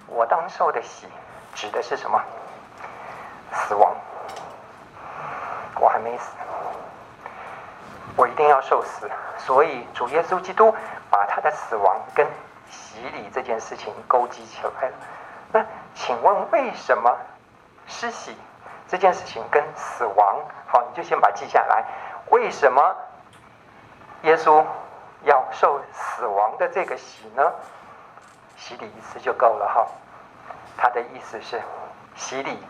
[0.08, 1.08] 我当受的洗
[1.56, 2.22] 指的是什么？
[3.52, 3.96] 死亡。
[5.80, 6.32] 我还没死，
[8.16, 9.10] 我一定要受死。
[9.38, 10.74] 所以主耶稣基督
[11.10, 12.26] 把他的死亡跟
[12.70, 14.96] 洗礼这件事情勾稽起来了。
[15.52, 17.18] 那请问为什么
[17.88, 18.38] 施洗
[18.88, 20.40] 这件事情跟死亡？
[20.68, 21.84] 好，你就先把它记下来。
[22.30, 22.96] 为什么
[24.24, 24.64] 耶稣？
[25.26, 27.50] 要受死亡的这个洗呢，
[28.58, 29.88] 洗礼一次就够了哈。
[30.76, 31.62] 他的意思是，
[32.14, 32.62] 洗礼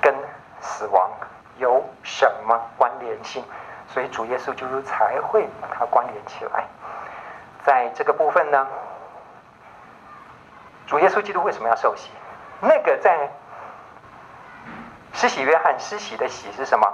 [0.00, 0.14] 跟
[0.60, 1.10] 死亡
[1.56, 3.42] 有什么关联性？
[3.88, 6.64] 所以主耶稣基督才会把它关联起来。
[7.64, 8.68] 在这个部分呢，
[10.86, 12.12] 主耶稣基督为什么要受洗？
[12.60, 13.28] 那个在
[15.14, 16.86] 施洗约翰施洗的洗是什么？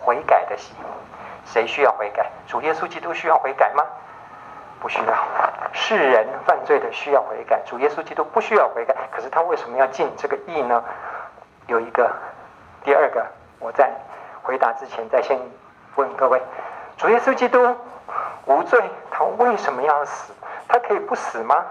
[0.00, 0.74] 悔改的洗。
[1.44, 2.28] 谁需要悔改？
[2.48, 3.84] 主耶稣基督需要悔改吗？
[4.80, 5.14] 不需要。
[5.72, 8.94] 世人犯罪的需要悔改，主耶稣基督不需要悔改。
[9.12, 10.82] 可是他为什么要尽这个义呢？
[11.66, 12.10] 有一个，
[12.82, 13.24] 第二个，
[13.60, 13.90] 我在
[14.42, 15.38] 回答之前再先
[15.94, 16.42] 问各位：
[16.96, 17.76] 主耶稣基督
[18.46, 20.32] 无罪，他为什么要死？
[20.66, 21.64] 他可以不死吗？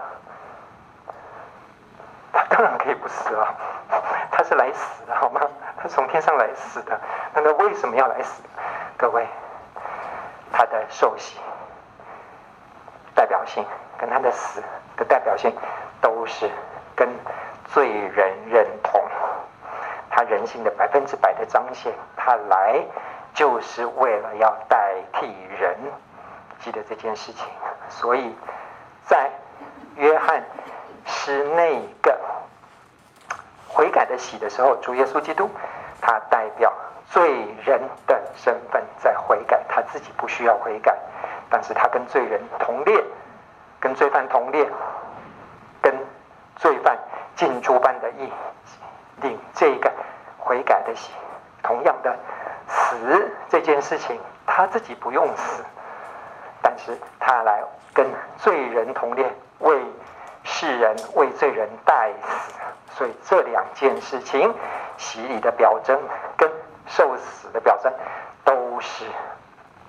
[2.56, 3.54] 当然可以不死了，
[4.32, 5.40] 他是来死的，好吗？
[5.76, 6.98] 他从天上来死的，
[7.34, 8.42] 那他为什么要来死？
[8.96, 9.26] 各位。
[10.52, 11.38] 他的受洗
[13.14, 13.62] 代表性
[13.98, 14.62] 跟他的死
[14.96, 15.54] 的代表性
[16.00, 16.48] 都是
[16.94, 17.06] 跟
[17.66, 19.02] 罪人认同，
[20.08, 22.80] 他人性的百分之百的彰显，他来
[23.34, 25.26] 就是为了要代替
[25.60, 25.76] 人，
[26.60, 27.46] 记得这件事情。
[27.90, 28.34] 所以
[29.04, 29.30] 在
[29.96, 30.42] 约翰
[31.04, 32.18] 是那个
[33.76, 35.50] 悔改的洗的时候，主耶稣基督
[36.00, 36.72] 他代表。
[37.08, 37.22] 罪
[37.64, 40.92] 人的身份在悔改，他自己不需要悔改，
[41.48, 43.00] 但是他跟罪人同列，
[43.78, 44.68] 跟罪犯同列，
[45.80, 45.94] 跟
[46.56, 46.98] 罪犯
[47.36, 48.28] 尽诸般的义，
[49.22, 49.92] 领这个
[50.36, 51.12] 悔改的洗，
[51.62, 52.12] 同样的，
[52.66, 55.64] 死这件事情，他自己不用死，
[56.60, 57.62] 但是他来
[57.94, 58.04] 跟
[58.36, 59.80] 罪人同列，为
[60.46, 62.54] 世人为罪人代死。
[62.94, 64.54] 所以这两件事情，
[64.96, 66.00] 洗礼的表征
[66.34, 66.50] 跟
[66.86, 67.92] 受死的表征，
[68.42, 69.04] 都是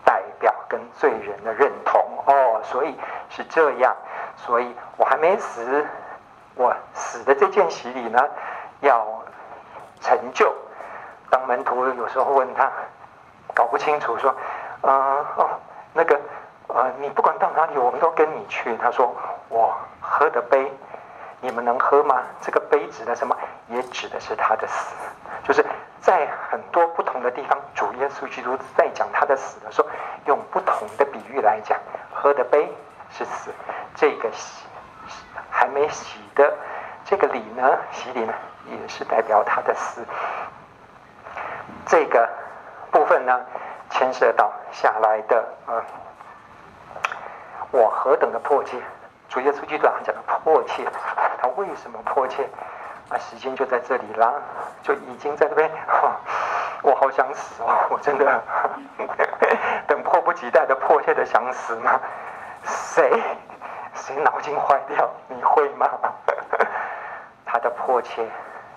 [0.03, 2.59] 代表跟罪人的认同哦。
[2.63, 3.95] 所以是这样，
[4.35, 5.85] 所以我还没死，
[6.55, 8.19] 我死的这件洗礼呢，
[8.81, 9.07] 要
[10.01, 10.53] 成就。
[11.29, 12.69] 当门徒有时候问他，
[13.53, 14.35] 搞不清楚，说，
[14.81, 15.49] 嗯、呃、哦，
[15.93, 16.19] 那个，
[16.67, 18.75] 呃，你不管到哪里，我们都跟你去。
[18.77, 19.15] 他说，
[19.47, 19.73] 我
[20.09, 20.71] 喝的杯，
[21.41, 22.23] 你们能喝吗？
[22.41, 23.35] 这个杯指的什么？
[23.67, 24.95] 也指的是他的死，
[25.43, 25.65] 就是
[25.99, 29.89] 在很多不同的地方，主耶稣基督在讲他的死的时候，
[30.25, 31.77] 用不同的比喻来讲，
[32.13, 32.73] 喝的杯
[33.11, 33.51] 是死，
[33.93, 34.65] 这个洗
[35.49, 36.53] 还没洗的
[37.03, 38.33] 这个礼呢，洗礼呢，
[38.65, 40.01] 也是代表他的死。
[41.85, 42.29] 这个
[42.89, 43.45] 部分呢，
[43.89, 45.83] 牵涉到下来的呃，
[47.71, 48.77] 我何等的迫切，
[49.29, 50.83] 主耶稣基督讲的迫切，
[51.41, 52.47] 他为什么迫切？
[53.09, 54.33] 啊，时间就在这里啦，
[54.83, 55.69] 就已经在这边，
[56.81, 58.43] 我好想死哦，我真的
[59.87, 61.99] 等迫不及待的迫切的想死吗？
[62.63, 63.11] 谁
[63.93, 65.09] 谁脑筋坏掉？
[65.27, 65.89] 你会吗？
[67.45, 68.25] 他的迫切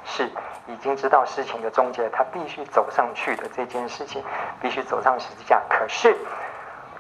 [0.05, 0.31] 是。
[0.67, 4.23] 已经知道事情的终结，他必须走上去的这件事情，
[4.61, 5.61] 必须走上十字架。
[5.69, 6.17] 可是，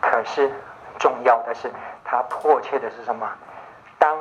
[0.01, 0.51] 可是
[0.99, 1.71] 重要的是，
[2.11, 3.31] 他迫切的是什么？
[3.97, 4.19] 当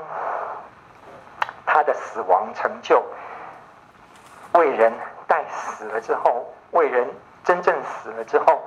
[1.66, 3.04] 他的死亡成就，
[4.54, 4.94] 为人
[5.26, 7.10] 代死了之后，为人
[7.44, 8.62] 真正死了之后，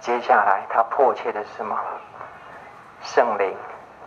[0.00, 1.78] 接下来他迫切的是什么？
[3.00, 3.56] 圣灵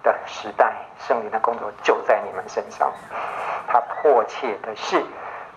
[0.04, 2.92] 的时代，圣灵的工作就在你们身上。
[3.70, 5.02] 他迫切的是。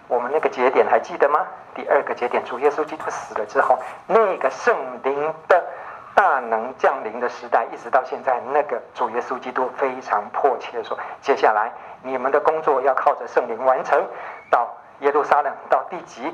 [0.07, 1.45] 我们那个节点还记得吗？
[1.75, 3.77] 第二个节点，主耶稣基督死了之后，
[4.07, 5.65] 那个圣灵的
[6.15, 11.73] 大能降临的时代，一直到现在，那个主耶稣基督非常迫切地说：接下来
[12.03, 14.07] 你们的工作要靠着圣灵完成。
[14.51, 14.69] 到
[15.01, 16.33] 耶路撒冷，到地极，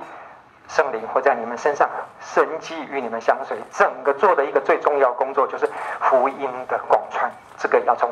[0.68, 1.88] 圣灵会在你们身上，
[2.20, 3.56] 神迹与你们相随。
[3.70, 5.68] 整个做的一个最重要工作就是
[6.00, 7.30] 福音的广传。
[7.56, 8.10] 这个要从，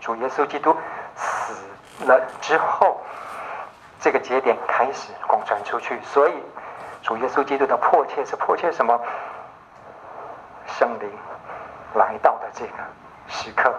[0.00, 0.74] 主耶稣基督
[1.14, 1.54] 死
[2.06, 3.00] 了之后。
[4.00, 6.34] 这个节点开始广传出去，所以
[7.00, 9.00] 主耶稣基督的迫切是迫切什么？
[10.66, 11.10] 圣灵
[11.94, 12.72] 来到的这个
[13.28, 13.74] 时刻，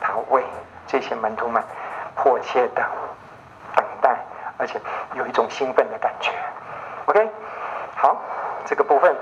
[0.00, 0.44] 他为
[0.86, 1.62] 这些门徒们
[2.14, 2.82] 迫切的
[3.74, 4.16] 等待，
[4.56, 4.80] 而且
[5.14, 6.32] 有一种兴奋的感觉。
[7.06, 7.30] OK，
[7.96, 8.16] 好，
[8.64, 9.16] 这个部分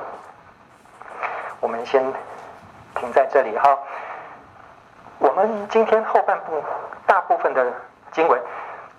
[1.61, 2.03] 我们先
[2.95, 3.79] 停在这里哈。
[5.19, 6.63] 我们今天后半部
[7.07, 7.73] 大部分的
[8.13, 8.41] 经文。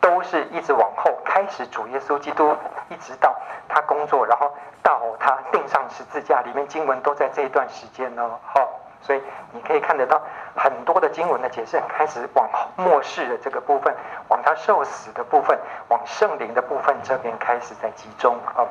[0.08, 2.56] 都是一直往后开始，主耶稣基督
[2.88, 3.36] 一直到
[3.67, 4.50] 他工作，然后
[4.82, 8.39] 到他钉上十字架，里面经文都在这一段时间呢。
[8.41, 8.70] 好，
[9.02, 10.22] 所以你可以看得到
[10.56, 13.93] 很多的经文的解释，开始往末世的这个部分，
[14.30, 18.63] 往他受死的部分，往圣灵的部分这边开始在集中啊。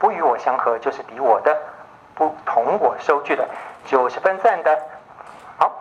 [0.00, 1.54] 不与我相合，就是敌我的；
[2.16, 3.48] 不同我收据的，
[3.84, 4.76] 九十分散的。
[5.58, 5.80] 好，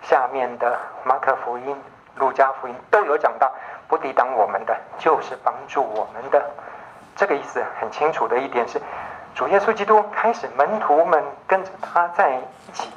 [0.00, 1.78] 下面的马可福音、
[2.14, 3.52] 路加福音都有讲到。
[3.88, 6.50] 不抵挡我们的，就是帮助我们的。
[7.14, 8.80] 这个意思很清楚的一点是，
[9.34, 12.90] 主耶稣基督开始门徒们跟着他在一起，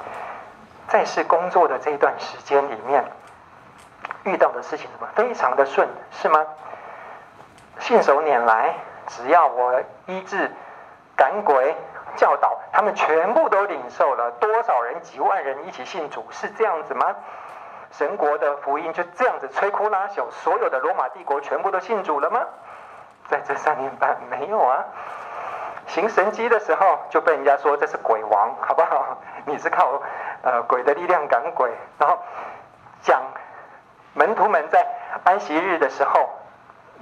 [0.88, 3.04] 在世工作的这一段时间里面，
[4.24, 6.46] 遇到的事情怎么非常的顺，是吗？
[7.78, 8.74] 信手拈来，
[9.06, 10.54] 只要我医治、
[11.16, 11.74] 赶鬼、
[12.16, 14.30] 教导，他们全部都领受了。
[14.32, 15.00] 多少人？
[15.00, 17.16] 几万人一起信主，是这样子吗？
[17.90, 22.40] 神国的福音就这样子摧枯拉朽，所有的罗马帝国全部都信主了吗？
[23.28, 24.84] 在这三年半没有啊。
[25.86, 29.18] 行神迹的时候就被人家说这是鬼王，好不好？
[29.44, 30.00] 你是靠
[30.42, 32.18] 呃鬼的力量赶鬼，然后
[33.02, 33.22] 讲
[34.14, 34.86] 门徒们在
[35.24, 36.30] 安息日的时候，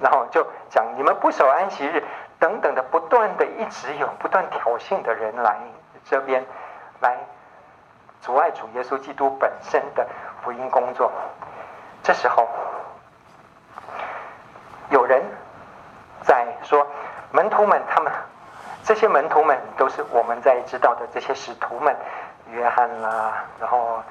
[0.00, 2.02] 然后就讲你们不守安息日
[2.38, 5.58] 等等的，不断的一直有不断挑衅的人来
[6.04, 6.44] 这边
[7.00, 7.18] 来。
[8.20, 10.04] 阻碍主耶稣基督本身的
[10.48, 11.12] 福音工作，
[12.02, 12.48] 这时候
[14.88, 15.22] 有人
[16.22, 16.86] 在说，
[17.32, 18.10] 门徒们，他们
[18.82, 21.94] 这些门徒们都是我们在知道的这些使徒们，
[22.50, 24.02] 约翰啦，然后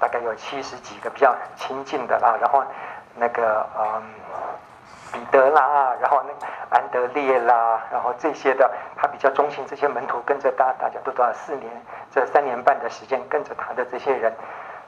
[0.00, 2.64] 大概有七十几个比较亲近的啦，然后
[3.14, 4.02] 那个嗯。
[5.12, 11.70] 彼得啦，然后那安德烈啦，然后这些的，他比较忠心，这些门徒跟着大，大家都多少四年，
[12.10, 14.34] 这三年半的时间跟着他的这些人，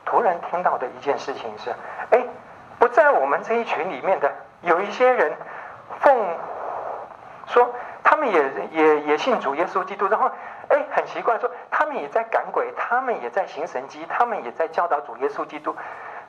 [0.07, 1.75] 突然听到的一件事情是，
[2.11, 2.25] 哎，
[2.79, 5.37] 不在我们这一群里面的有一些人
[6.01, 6.17] 奉
[7.47, 10.31] 说他们也也也信主耶稣基督，然后
[10.69, 15.77] 哎，很奇怪说，他们也在赶鬼，他们也在行神迹，他们也在教导主耶稣基督。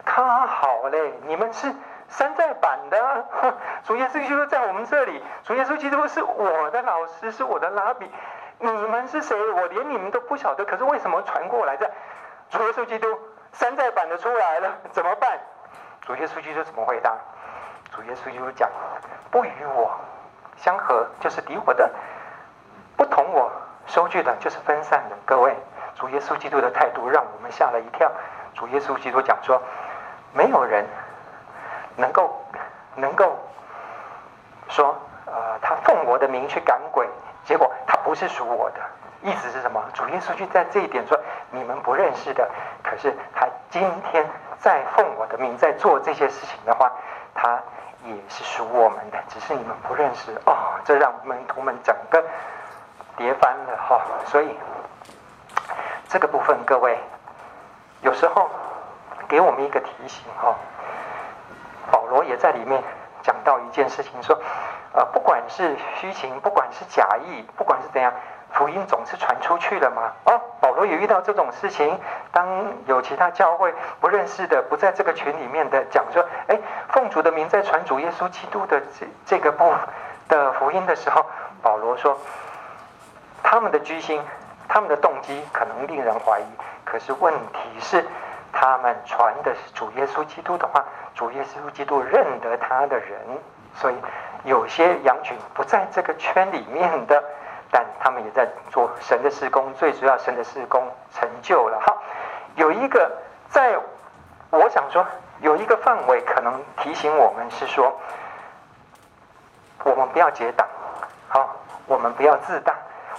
[0.04, 1.72] 他好嘞，你们是
[2.08, 3.26] 山寨版的，
[3.86, 8.10] 主耶稣基督在我们这里，主耶稣基督是我的老师，是我的拉比，
[8.60, 9.38] 你们是谁？
[9.52, 11.92] 我连你们都不晓得，可是为什么传过来的？
[12.50, 13.08] 主耶稣基督
[13.54, 15.40] 山寨版的出来了，怎么办？
[16.02, 17.16] 主耶稣基督怎么回答？
[17.92, 18.70] 主耶稣基督讲：
[19.32, 19.92] 不与我
[20.58, 21.90] 相合，就是敌我的；
[22.96, 23.52] 不同我
[23.88, 25.16] 收据的，就是分散的。
[25.26, 25.56] 各位，
[25.96, 28.12] 主耶稣基督的态度让我们吓了一跳。
[28.54, 29.62] 主耶稣基督讲说：
[30.34, 30.86] 没有人
[31.96, 32.46] 能够
[32.96, 33.38] 能够
[34.70, 37.08] 说，呃，他奉我的名去赶鬼，
[37.44, 38.80] 结果他不是属我的。
[39.22, 39.84] 意思是什么？
[39.94, 41.20] 主耶稣就在这一点说：
[41.52, 42.48] 你们不认识的，
[42.84, 44.26] 可是他今天
[44.60, 46.92] 在奉我的名在做这些事情的话，
[47.34, 47.60] 他
[48.06, 50.56] 也是属我们的，只是你们不认识哦。
[50.86, 52.24] 这让门徒们整个
[53.18, 54.56] 跌翻了哈、所以
[56.08, 56.98] 这个部分，各位
[58.02, 58.50] 有时候
[59.28, 60.56] 给我们一个提醒哈、哦。
[61.92, 62.84] 保罗也在里面
[63.24, 64.40] 讲到一件事情，说
[64.94, 68.14] 呃，不管是虚情，不管是假意，不管是怎样。
[68.58, 70.12] 福音总是传出去了嘛？
[70.26, 72.00] 哦，保罗也遇到这种事情。
[72.32, 79.72] 当有其他教会不认识的、不在这个群里面的讲说：“哎，奉主的名在传主耶稣基督的这这个部
[80.28, 81.24] 的福音的时候，
[81.62, 82.17] 保罗说，
[83.43, 84.20] 他们的居心、
[84.67, 86.46] 他们的动机可能令人怀疑。
[86.84, 88.04] 可是问题是，
[88.52, 93.20] 他们传的是主耶稣基督的话，主耶稣基督认得他的人，
[93.76, 93.96] 所以
[94.46, 97.24] 有些羊群不在这个圈里面的。”
[97.72, 101.80] 但他们也在做神的事工，最主要神的事工成就了。
[101.86, 101.98] 哈，
[102.56, 103.12] 有一个
[103.50, 103.78] 在，
[104.50, 105.06] 我想说
[105.42, 108.00] 有一个范围可能提醒我们是说，
[109.84, 110.68] 我们不要结党，
[111.28, 112.74] 好，我们不要自大，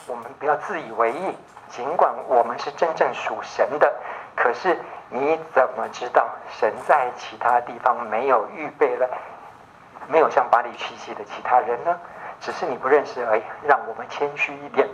[0.07, 1.37] 我们不要自以为意。
[1.69, 3.95] 尽管我们是真正属神的，
[4.35, 4.81] 可是
[5.11, 9.07] 你怎么知道神在其他地方没有预备了，
[10.07, 12.01] 没有像巴力气息的其他人呢？
[12.41, 14.89] 只是你不认识而已，让我们谦虚一点。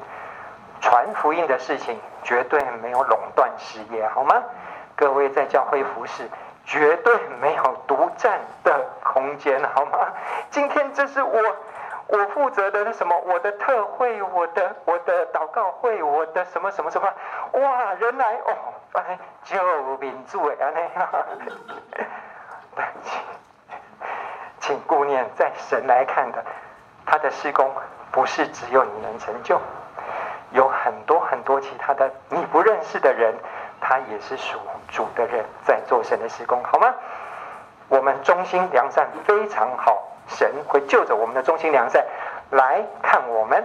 [0.80, 4.42] 传福音的事情绝对没有垄断事业，好吗？
[4.96, 6.28] 各位在教会服侍，
[6.66, 10.12] 绝对没有独占的空间，好吗？
[10.50, 11.40] 今天这是我
[12.06, 13.18] 我负责的什么？
[13.24, 17.08] 我的特会，我的我的祷告会，我的什么什么什么？
[17.52, 18.54] 哇，人来哦，
[18.92, 19.58] 哎，救
[19.96, 20.54] 民主哎，
[22.76, 23.22] 对， 请
[24.60, 26.44] 请顾念，在神来看的。
[27.06, 27.70] 他的施工
[28.10, 29.60] 不是只有你能成就，
[30.52, 33.34] 有很多很多其他的你不认识的人，
[33.80, 36.94] 他也是属主的人在做神的施工，好吗？
[37.88, 42.04] 我们忠心良善非常好，神会就着我们的忠心良善
[42.50, 43.62] 来看我们，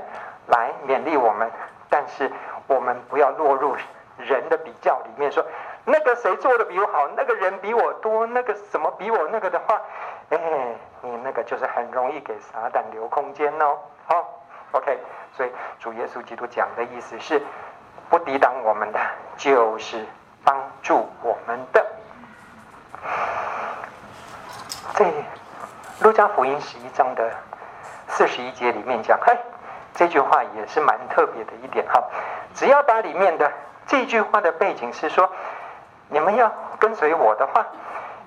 [0.47, 1.49] 来勉励我们，
[1.89, 2.29] 但是
[2.67, 3.75] 我们不要落入
[4.17, 5.45] 人的比较里面，说
[5.85, 9.81] 那个谁做的比我好，那个人比我多，那个什么比我那个的话。
[10.29, 10.37] 哎，
[11.01, 13.79] 你那个就是很容易给撒旦留空间哦。
[14.05, 14.99] 好，OK，
[15.33, 17.41] 所以主耶稣基督讲的意思是，
[18.11, 18.99] 不抵挡我们的，
[19.37, 20.05] 就是
[20.43, 21.83] 帮助我们的。
[24.93, 25.11] 在
[26.01, 27.31] 路加福音十一章的
[28.09, 29.35] 四十一节里面讲，嘿，
[29.95, 32.03] 这句话也是蛮特别的一点哈。
[32.53, 33.51] 只要把里面的
[33.87, 35.27] 这句话的背景是说，
[36.09, 37.65] 你们要跟随我的话，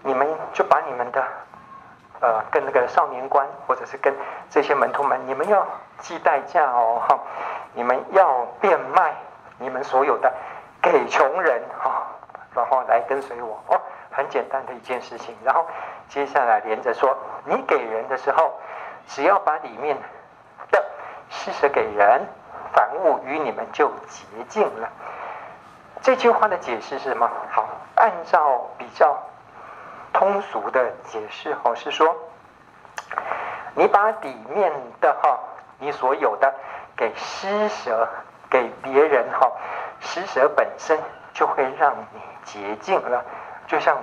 [0.03, 1.23] 你们就把你们的。
[2.25, 4.15] 呃，跟那个少年官，或者是跟
[4.49, 5.67] 这些门徒们，你们要
[5.99, 7.19] 计代价哦，
[7.75, 9.13] 你们要变卖
[9.59, 10.33] 你们所有的，
[10.81, 12.07] 给穷人哈，
[12.55, 13.81] 然后来跟随我哦，
[14.13, 15.37] 很简单的一件事情。
[15.43, 15.67] 然后
[16.09, 18.53] 接下来连着说，你给人的时候，
[19.09, 19.99] 只要把里面
[20.71, 20.81] 的
[21.29, 22.25] 施舍给人，
[22.73, 24.89] 凡物与你们就洁净了。
[26.03, 27.29] 这句话的解释是什么？
[27.51, 27.67] 好，
[28.03, 29.17] 按照比较。
[30.13, 32.15] 通俗的解释哈是说，
[33.75, 34.71] 你把里面
[35.01, 35.39] 的哈
[35.79, 36.53] 你所有的
[36.95, 38.07] 给施舍
[38.51, 39.51] 给别人哈，
[40.01, 40.99] 施舍本身
[41.33, 43.25] 就会让你洁净了，
[43.67, 43.97] 就像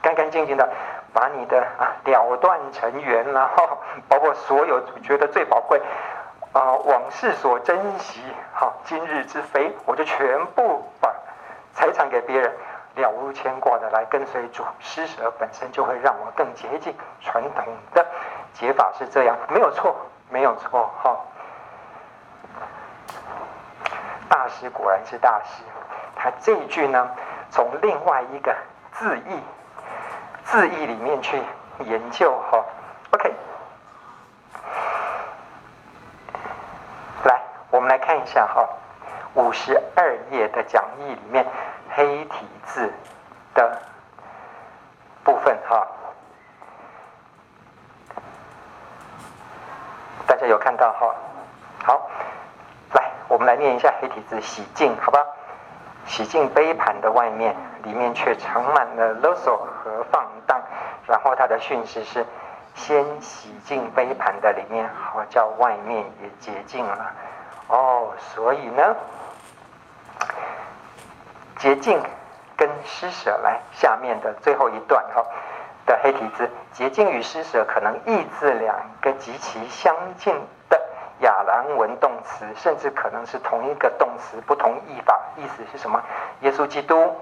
[0.00, 0.66] 干干净净的
[1.12, 3.78] 把你的啊了断尘缘，然后
[4.08, 5.78] 包括所有觉得最宝贵
[6.54, 8.22] 啊往事所珍惜
[8.54, 11.14] 哈今日之非，我就全部把
[11.74, 12.50] 财产给别人。
[12.96, 16.94] 了无牵挂的来跟随主，施舍本身就会让我更洁净。
[17.20, 18.06] 传统的
[18.52, 19.96] 解法是这样，没有错，
[20.30, 21.16] 没有错，哈。
[24.28, 25.62] 大师果然是大师，
[26.16, 27.10] 他这一句呢，
[27.50, 28.54] 从另外一个
[28.92, 29.40] 字义
[30.44, 31.42] 字义里面去
[31.80, 32.64] 研究，哈。
[33.12, 33.32] OK，
[37.24, 37.40] 来
[37.70, 38.68] 我们来看一下哈，
[39.34, 41.46] 五十二页的讲义里面
[41.96, 42.92] 黑体字
[43.54, 43.78] 的
[45.22, 45.86] 部分哈，
[50.26, 51.14] 大家有看到哈？
[51.84, 52.10] 好，
[52.94, 55.24] 来，我们来念一下黑体字洗净，好吧？
[56.06, 60.60] 洗净杯盘的外面，里面却盛满了勒索和放荡。
[61.06, 62.26] 然后他的训示是：
[62.74, 67.12] 先洗净杯盘的里面，好叫外面也洁净了。
[67.68, 68.96] 哦，所以呢，
[71.64, 71.98] 洁净
[72.58, 75.24] 跟施舍来下面的最后一段哈
[75.86, 80.34] 的黑体字，洁净与施舍可能意字两个极其相近
[80.68, 80.78] 的
[81.20, 85.18] 亚兰文动词，甚至可能是同一个动词，不同译法。
[85.38, 86.02] 意思是什么？
[86.40, 87.16] 耶稣基督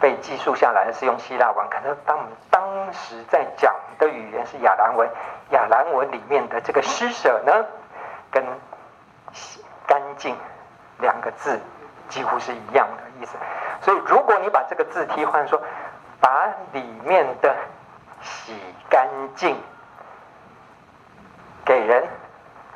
[0.00, 5.06] 被记述下来的是用希腊文，可能当我们当时在讲的语言是亚兰文，
[5.50, 7.52] 亚兰文里面的这个施舍呢，
[8.30, 8.42] 跟
[9.86, 10.34] 干净
[11.00, 11.60] 两个字
[12.08, 13.36] 几乎是一样的意思，
[13.82, 15.60] 所以如果你把这个字替换说，
[16.20, 17.54] 把里面的
[18.22, 18.54] 洗
[18.88, 19.56] 干净
[21.64, 22.08] 给人，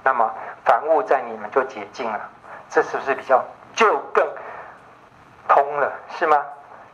[0.02, 0.30] 那么
[0.64, 2.20] 凡物在你们就洁净了，
[2.68, 3.42] 这是不是比较
[3.74, 4.26] 就更
[5.48, 6.44] 通了，是吗？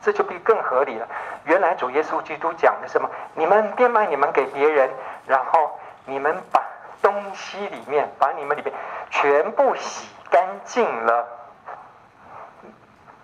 [0.00, 1.06] 这就比更合理了。
[1.44, 3.10] 原来主耶稣基督讲的什么？
[3.34, 4.90] 你们变卖你们给别人，
[5.26, 6.62] 然后你们把
[7.02, 8.72] 东西里面，把你们里面
[9.10, 11.26] 全部洗干净了，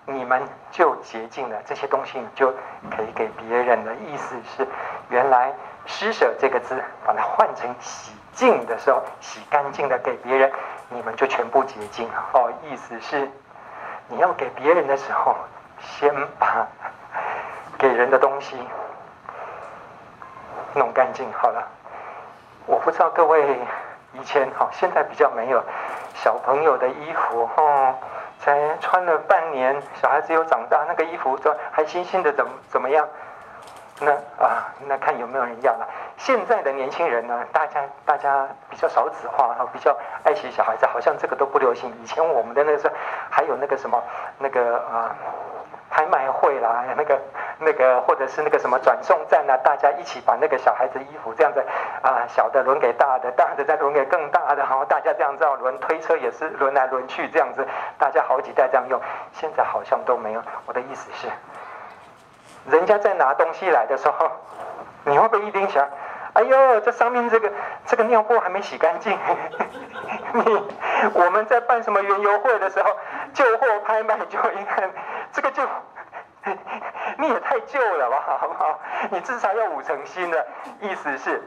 [0.06, 1.56] 你们就洁净了。
[1.64, 2.50] 这些东西你就
[2.90, 4.66] 可以给别人的意思是，
[5.08, 5.52] 原来
[5.84, 10.50] 施舍这个字，把它换成洗净的时候，洗干净的给别人，
[10.88, 12.24] 你们就全部洁净了。
[12.32, 13.28] 哦，意思是
[14.08, 15.36] 你要给别人的时候，
[15.80, 16.66] 先把
[17.76, 18.56] 给人的东西
[20.74, 21.26] 弄干净。
[21.32, 21.66] 好了。
[22.68, 23.60] 我不知道各位
[24.12, 25.62] 以前哦，现在比较没有
[26.14, 27.94] 小朋友的衣服哈，
[28.46, 33.08] 才穿了半年，小孩子又长大，那个衣服都还新鲜的，怎么怎么样？
[33.98, 35.88] 那啊，那看有没有人要了。
[36.16, 41.92] 现在的年轻人呢，大家大家比较少子化，比较爱惜小孩子，好像这个都不流行。
[42.00, 42.94] 以前我们的那个时候
[43.28, 44.00] 还有那个什么
[44.38, 45.10] 那个啊。
[45.90, 47.20] 拍卖会啦，那个、
[47.58, 51.64] 那个，或者是那个什么转送站啊，大家一起把那个小孩子衣服这样子
[52.02, 57.66] 啊，小的轮给大的，大的再轮给更大的，然后大家这样子轮推车也是轮来轮去这样子，
[57.98, 59.00] 大家好几代这样用。
[59.32, 60.42] 现在好像都没有。
[60.66, 61.28] 我的意思是，
[62.70, 64.30] 人家在拿东西来的时候，
[65.04, 65.88] 你会不会一盯起来？
[66.36, 67.50] 哎呦，这上面这个
[67.86, 69.18] 这个尿布还没洗干净。
[70.34, 70.62] 你
[71.14, 72.94] 我们在办什么园游会的时候，
[73.32, 74.90] 旧货拍卖就一看。
[75.32, 75.62] 这个就
[77.16, 78.78] 你也太旧了吧，好不好？
[79.10, 80.46] 你至少要五成新的。
[80.80, 81.42] 意思是，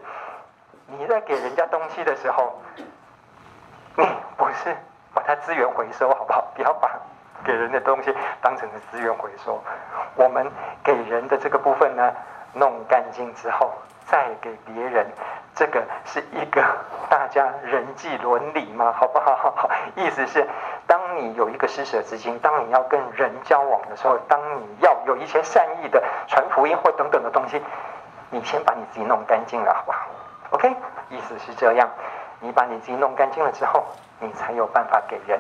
[0.88, 2.60] 你在给人家东西的时候，
[3.96, 4.76] 你不是
[5.14, 6.48] 把它资源回收，好不好？
[6.56, 6.90] 不要把
[7.46, 8.12] 给人的东西
[8.42, 9.62] 当成是资源回收。
[10.16, 10.52] 我们
[10.84, 12.12] 给人的这个部分呢，
[12.54, 13.72] 弄干净之后
[14.10, 15.05] 再给别人，
[15.53, 16.64] 这个是一个
[17.10, 19.36] 大家人际伦理嘛， 好不好？
[19.36, 20.47] 好，意思是。
[20.88, 27.62] 当你有一个施舍之心，当你要跟人交往的时候，当你要有一些善意的传福音或等等的东西，
[28.32, 30.07] 你先把你自己弄干净了，好不好
[30.49, 30.76] ？OK，
[31.10, 31.88] 意思是这样，
[32.39, 33.86] 你把你自己弄干净了之后，
[34.20, 35.39] 你才有办法给人。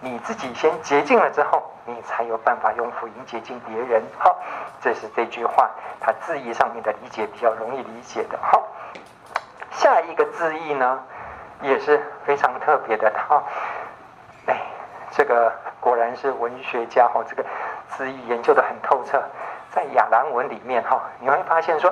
[0.00, 4.02] 你自己先洁净了之后，你才有办法用福音洁净别人。
[4.18, 4.36] 好，
[4.80, 5.70] 这是这句话
[6.00, 8.38] 它字义上面的理解比较容易理解的。
[8.40, 8.62] 好，
[9.70, 11.02] 下一个字义呢，
[11.62, 13.12] 也是非常特别的。
[13.28, 13.42] 哈，
[14.46, 14.60] 哎。
[15.12, 17.44] 这个果然是文学家哈，这个
[17.88, 19.22] 字义研究得很透彻。
[19.70, 21.90] 在亚兰文里面哈，你会发现说，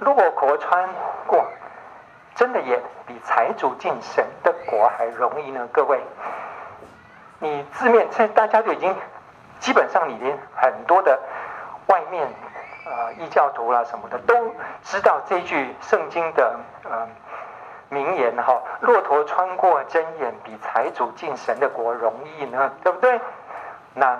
[0.00, 0.88] 骆驼穿
[1.24, 1.46] 过，
[2.34, 5.68] 真的也比财主进神的国还容易呢。
[5.70, 6.00] 各位，
[7.44, 8.96] 你字面现在大家都已经
[9.60, 11.20] 基本上，你连很多的
[11.88, 12.26] 外面
[12.86, 14.34] 啊异教徒啦什么的都
[14.82, 17.06] 知道这句圣经的呃。
[17.90, 23.20] 名言哈，骆驼穿过针眼，比财主进神的国容易呢，对不对？
[23.92, 24.18] 那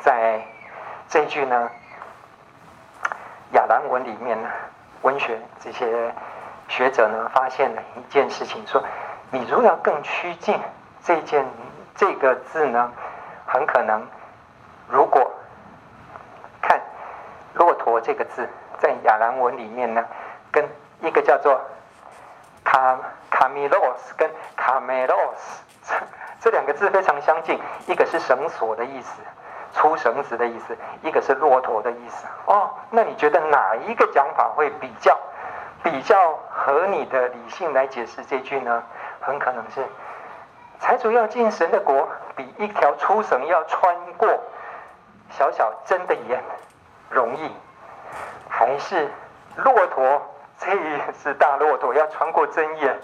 [0.00, 0.40] 在
[1.06, 1.70] 这句呢，
[3.52, 4.48] 亚兰文里面呢，
[5.02, 6.12] 文学这些
[6.66, 8.82] 学者呢，发现了一件事情，说
[9.30, 10.58] 你如果要更趋近
[11.04, 11.44] 这件
[11.96, 12.92] 这个字呢，
[13.46, 14.06] 很可能
[14.88, 15.32] 如果
[16.62, 16.80] 看
[17.54, 20.04] 骆驼这个字，在亚兰文里面呢，
[20.50, 20.68] 跟
[21.00, 21.60] 一个叫做。
[22.68, 22.98] 卡
[23.30, 25.94] 卡米洛斯跟卡梅洛斯这
[26.50, 29.22] 这两个字非常相近，一个是绳索的意思，
[29.72, 32.26] 粗绳子的意思，一个是骆驼的意思。
[32.46, 35.16] 哦，那你觉得哪一个讲法会比较
[35.84, 38.82] 比较合你的理性来解释这句呢？
[39.20, 39.86] 很可能是
[40.78, 44.28] 财主要进神的国，比一条粗绳要穿过
[45.30, 46.42] 小小针的眼
[47.10, 47.50] 容易，
[48.48, 49.10] 还是
[49.56, 50.22] 骆驼
[50.58, 50.70] 这
[51.22, 52.98] 是大骆驼要穿过针眼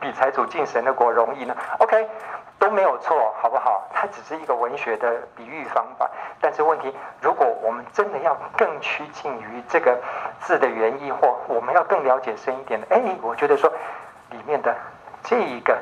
[0.00, 2.08] 比财主进神的国容易呢？OK，
[2.58, 3.86] 都没有错，好不好？
[3.92, 6.08] 它只是一个文学的比喻方法。
[6.40, 9.98] 但是问题，如果我们真的要更趋近于这个
[10.40, 13.70] 字的原意，或我们要更了解深一点的，哎，我觉得说
[14.30, 14.74] 里面的
[15.22, 15.76] 这一个。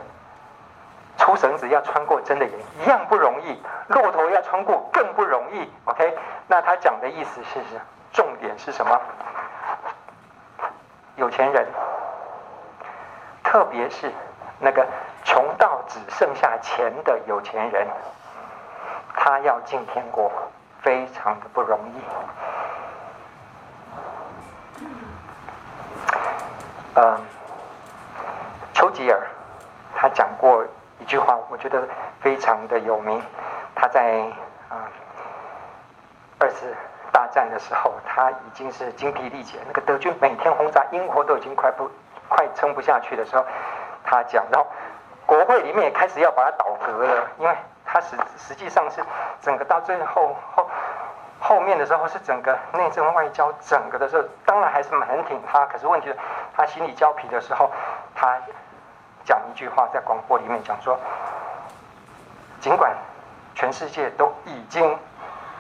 [1.17, 5.71] 粗绳子要穿过针的眼一样不容易，骆驼要穿过更不容易。
[5.87, 7.81] OK，那他讲的意思是是
[8.13, 9.01] 重点是什么？
[11.17, 11.67] 有钱人，
[13.43, 14.13] 特别是
[14.59, 14.87] 那个
[15.25, 17.89] 穷到只剩下钱的有钱人，
[19.15, 20.31] 他要进天国
[20.83, 22.01] 非常的不容易。
[26.95, 27.21] 嗯，
[28.75, 29.27] 丘吉尔
[29.95, 30.65] 他讲过。
[30.99, 31.83] 一句话，我觉得
[32.21, 33.23] 非常的有名。
[33.75, 34.23] 他在
[34.71, 34.89] 啊
[36.39, 36.75] 二次
[37.13, 39.59] 大战的时候，他已经是精疲力竭。
[39.67, 41.91] 那个德军每天轰炸，英国都已经快不
[42.29, 43.45] 快撑不下去的时候，
[44.03, 44.67] 他讲到
[45.27, 49.03] 国会里面也开始要把他倒阁了，因为他实实际上是
[49.43, 50.67] 整个到最后后
[51.39, 55.67] 后面的时候是整个内政外交整个的时候，当然还是蛮挺他。
[55.67, 56.17] 可是问题是，
[56.57, 57.71] 他心里焦疲的时候，
[58.15, 58.39] 他。
[59.27, 60.97] 讲一句话，在广播里面讲说，
[62.61, 62.97] 尽管
[63.57, 64.97] 全世界都已经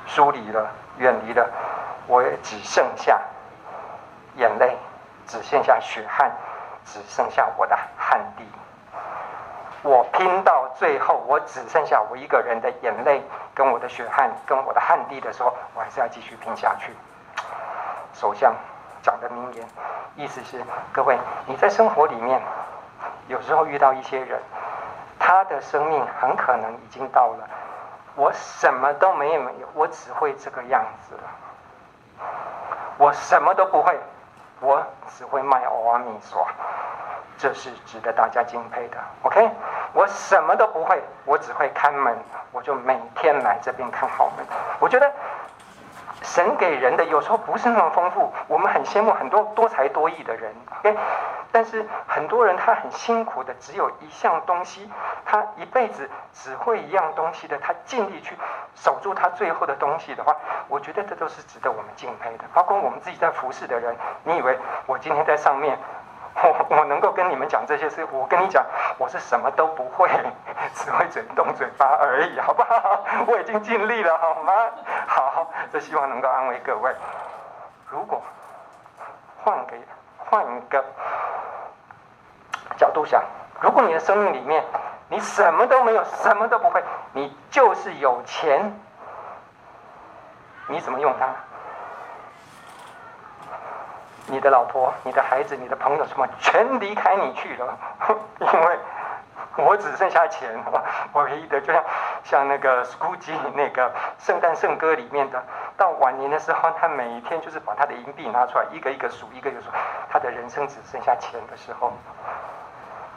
[0.07, 1.51] 疏离了、远离了，
[2.07, 3.21] 我也只剩下
[4.37, 4.79] 眼泪，
[5.27, 6.31] 只剩下血汗，
[6.85, 8.45] 只剩下我的汗滴。
[9.83, 13.21] 我拼到最后，我只剩下我一个人的眼泪，
[13.53, 16.95] 跟我的血汗，跟我的汗滴的时候，我还是要继续拼下去。
[18.13, 18.55] 首相
[19.03, 19.69] 讲的名言，
[20.15, 22.41] 意思是各位，你在生活里面。
[23.29, 24.41] 有时候遇到一些人，
[25.19, 27.49] 他的生命很可能已经到了，
[28.15, 29.43] 我什么都没有，
[29.75, 32.25] 我只会这个样子了。
[32.99, 33.99] 我什么都不会，
[34.61, 36.47] 我只会卖欧阿米索，
[37.37, 38.97] 这是值得大家敬佩的。
[39.23, 39.51] OK，
[39.93, 42.17] 我什么都不会，我只会看门，
[42.53, 44.47] 我就每天来这边看好门。
[44.81, 45.13] 我觉得
[46.27, 50.53] 神给人的有时候不是那么丰富，我们很羡慕很多多才多艺的人。
[50.81, 50.97] OK。
[51.53, 54.91] 但是很多人他很辛苦的，只有一项东西，
[55.25, 58.37] 他一辈子只会一样东西的，他尽力去
[58.75, 60.37] 守住他最后的东西的话，
[60.69, 62.45] 我觉得这都是值得我们敬佩的。
[62.53, 65.79] 包括我们自己在服侍的人，你以为我今天在上面，
[66.43, 68.07] 我 我能够跟你们讲这些事？
[68.13, 68.65] 我跟你讲，
[68.99, 70.09] 我是什么都不会，
[70.75, 73.05] 只会嘴动嘴巴而已，好不好？
[73.27, 74.53] 我已经尽力了，好吗？
[75.07, 76.95] 好，这希望能够安慰各位。
[77.89, 78.23] 如果
[79.43, 79.73] 换个
[80.19, 80.85] 换一个。
[82.77, 83.23] 角度想，
[83.61, 84.63] 如果你的生命里面
[85.09, 88.79] 你什么都没有，什么都不会，你就是有钱，
[90.67, 91.27] 你怎么用它？
[94.27, 97.79] 你的老婆、你的孩子、你的朋友什么全离开你去了，
[98.41, 98.79] 因为
[99.57, 100.49] 我只剩下钱。
[101.13, 101.83] 我唯一的就像
[102.25, 103.17] 像那个 s c o o
[103.55, 105.43] 那个圣诞圣歌里面的，
[105.77, 109.69] 到晚年的时候，他每天就是把他的银币拿出来，一个一个数，一个一个数，
[110.11, 111.93] 他的人生只剩下钱的时候。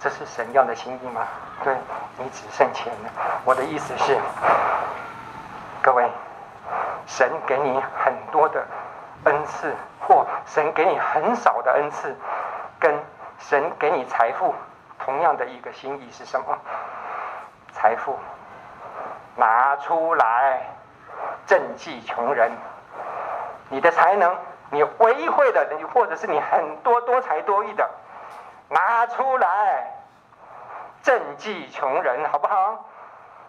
[0.01, 1.27] 这是神要的心意吗？
[1.61, 1.75] 对，
[2.17, 3.09] 你只剩钱了。
[3.43, 4.17] 我的意思是，
[5.81, 6.09] 各位，
[7.05, 8.65] 神给你很多的
[9.25, 12.15] 恩赐，或神给你很少的恩赐，
[12.79, 12.93] 跟
[13.37, 14.53] 神给你财富
[14.97, 16.57] 同样的一个心意是什么？
[17.71, 18.17] 财富
[19.35, 20.61] 拿出来
[21.47, 22.51] 赈济穷人。
[23.69, 24.35] 你的才能，
[24.71, 27.87] 你唯一会的，你或者是你很多多才多艺的。
[28.69, 29.93] 拿出来，
[31.03, 32.85] 赈济穷人，好不好？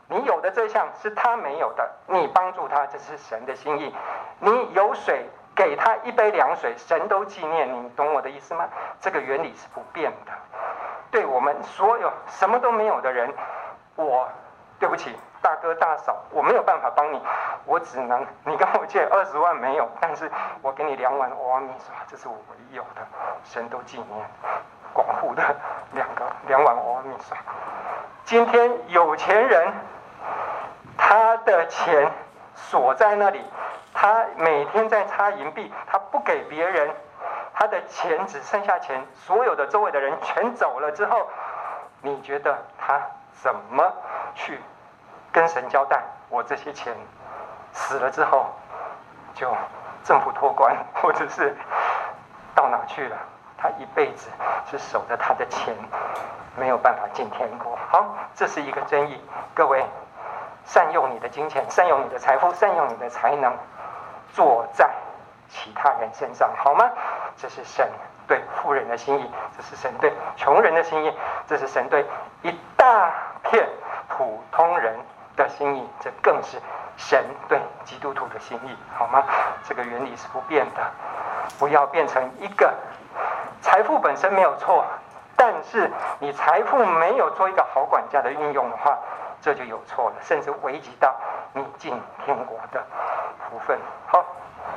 [0.09, 3.95] 你有的这项是他没有的，你帮助他，这是神的心意。
[4.41, 5.29] 你有水，
[5.61, 8.67] 给他一杯凉水，神都纪念你，懂我的意思吗？
[8.99, 10.33] 这个原理是不变的。
[11.11, 13.31] 对我们所有什么都没有的人，
[13.95, 14.27] 我
[14.79, 17.21] 对不起，大哥大嫂，我没有办法帮你，
[17.67, 20.31] 我只能你跟我借二十万没有，但是
[20.63, 23.03] 我给你两碗欧阿米索，这是我唯有的，
[23.45, 24.27] 神都纪念。
[24.95, 25.43] 广户的
[25.93, 27.37] 两个两碗欧阿米索。
[28.25, 29.71] 今天有钱人，
[30.97, 32.11] 他的钱
[32.55, 33.45] 锁在那里，
[34.01, 36.91] 他每天在擦银币，他不给别人，
[37.53, 41.29] 他的钱只剩下钱，所有的周围的人全走了之后，
[42.01, 42.99] 你觉得他
[43.43, 43.93] 怎么
[44.35, 44.59] 去
[45.31, 46.03] 跟神交代？
[46.31, 46.97] 我这些钱
[47.75, 48.47] 死了之后，
[49.35, 49.55] 就
[50.03, 51.55] 政府托管，或者是
[52.55, 53.19] 到哪去了？
[53.59, 54.31] 他一辈子
[54.71, 55.77] 是守着他的钱，
[56.57, 57.77] 没有办法进天国。
[57.91, 59.23] 好，这是一个争议。
[59.55, 59.85] 各位，
[60.65, 63.53] 善用你的金钱，善用你的财富，善用你的才能，
[64.33, 64.91] 做在
[65.49, 66.91] 其他人身上，好吗？
[67.37, 67.89] 这是神
[68.27, 71.13] 对富人的心意，这是神对穷人的心意，
[71.47, 72.05] 这是神对
[72.43, 73.13] 一大
[73.43, 73.69] 片
[74.09, 74.99] 普通人
[75.37, 76.59] 的心意，这更是
[76.97, 79.25] 神对基督徒的心意，好吗？
[79.65, 80.83] 这个原理是不变的，
[81.59, 82.73] 不要变成一个
[83.61, 84.85] 财富本身没有错，
[85.37, 88.99] 但是你财富没有做一个好管家的运用的话，
[89.41, 91.17] 这就有错了，甚至危及到
[91.53, 92.85] 你进天国的
[93.39, 93.79] 福分。
[94.07, 94.25] 好，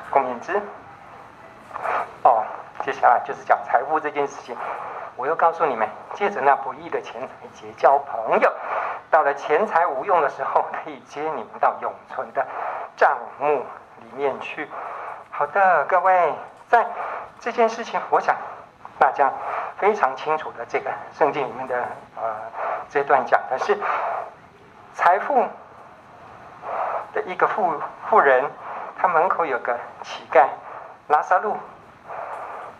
[0.09, 0.61] 共勉之。
[2.23, 2.43] 哦，
[2.83, 4.55] 接下来就是讲财富这件事情。
[5.15, 8.51] 我又告诉你们，借着那不义的钱财结交朋友，
[9.11, 12.45] 到了钱财无用的时候，可以接你们到永存的
[12.95, 13.63] 账目
[13.99, 14.67] 里面去。
[15.29, 16.33] 好的，各位，
[16.67, 16.87] 在
[17.39, 18.35] 这件事情，我想
[18.97, 19.31] 大家
[19.77, 21.75] 非常清楚的，这个圣经里面的
[22.15, 22.35] 呃
[22.89, 23.77] 这段讲的是
[24.93, 25.45] 财富
[27.13, 27.73] 的一个富
[28.09, 28.49] 富人，
[28.97, 30.47] 他门口有个乞丐
[31.07, 31.55] 拉萨路。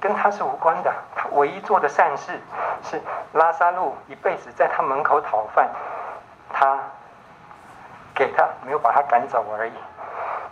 [0.01, 2.38] 跟他是无关的，他唯一做的善事
[2.84, 5.69] 是拉萨路一辈子在他门口讨饭，
[6.51, 6.77] 他
[8.13, 9.73] 给他没有把他赶走而已，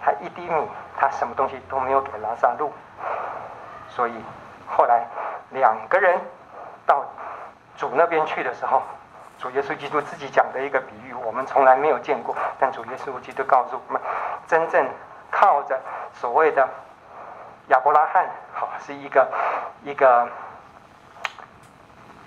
[0.01, 0.65] 他一滴米，
[0.97, 2.71] 他什么东西都没有给拉萨路，
[3.89, 4.23] 所以
[4.69, 5.05] 后来
[5.49, 6.17] 两个人
[6.85, 7.03] 到
[7.75, 8.81] 主那边去的时候，
[9.41, 13.99] 主耶稣基督自己讲的一个比喻，我们从来没有见过，但主耶稣基督告诉我们，
[14.45, 14.87] 真正
[15.31, 15.81] 靠着
[16.13, 16.69] 所谓的。
[17.67, 19.25] 亚伯拉罕，好，是一个
[19.83, 20.27] 一个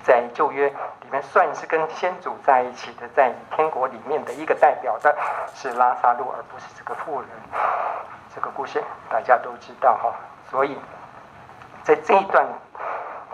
[0.02, 5.14] 在旧约里面算是跟先祖在一起的，在天国里面的一个代表的，
[5.54, 7.28] 是拉撒路，而不是这个富人。
[8.34, 10.14] 这个故事大家都知道哈，
[10.50, 10.78] 所以
[11.82, 12.46] 在这一段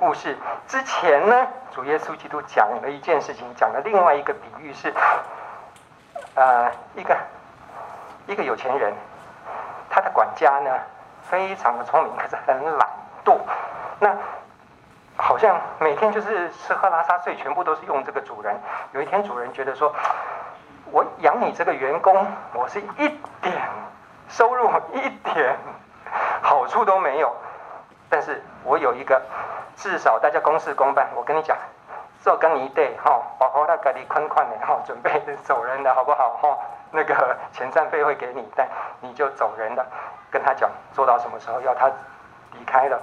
[0.00, 0.34] 故事
[0.66, 4.92] 之前呢，主耶稣基督讲了一件事情，讲了另外一个比喻是，
[6.34, 7.14] 呃，一个
[8.26, 8.94] 一个有钱人，
[9.90, 10.70] 他的管家呢。
[11.22, 12.88] 非常的聪明，可是很懒
[13.24, 13.36] 惰。
[14.00, 14.16] 那
[15.16, 18.58] 好像每天就是吃喝拉撒睡，全部都是用这个主人。
[18.90, 19.94] 有一天，主人觉得说
[20.90, 23.08] ：“我养你这个员工，我是一
[23.40, 23.54] 点
[24.28, 25.56] 收入、一点
[26.42, 27.32] 好处都没有。
[28.10, 29.22] 但是我有一个，
[29.76, 31.08] 至少大家公事公办。
[31.14, 31.56] 我跟你讲，
[32.20, 35.10] 做跟你一对哈，好好的给你宽宽的哈，准备
[35.44, 36.58] 走人的好不好哈？
[36.90, 37.14] 那个
[37.54, 38.68] 遣散费会给你，但
[39.00, 39.86] 你就走人的。”
[40.32, 41.90] 跟他讲做到什么时候要他
[42.52, 43.00] 离开了，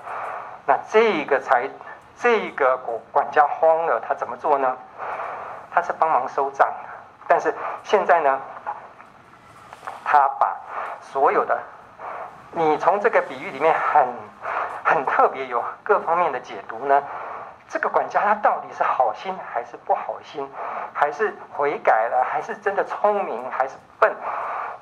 [0.65, 1.69] 那这个才
[2.15, 4.77] 这个管管家慌了，他怎么做呢？
[5.69, 6.65] 他是帮忙收账，
[7.27, 7.53] 但是
[7.83, 8.39] 现在呢，
[10.05, 10.55] 他把
[11.01, 11.59] 所有的
[12.51, 14.07] 你从这个比喻里面很
[14.87, 17.03] 很特别有各方面的解读呢。
[17.67, 20.49] 这个管家他到底是好心还是不好心，
[20.93, 24.15] 还是悔改了，还是真的聪明，还是笨？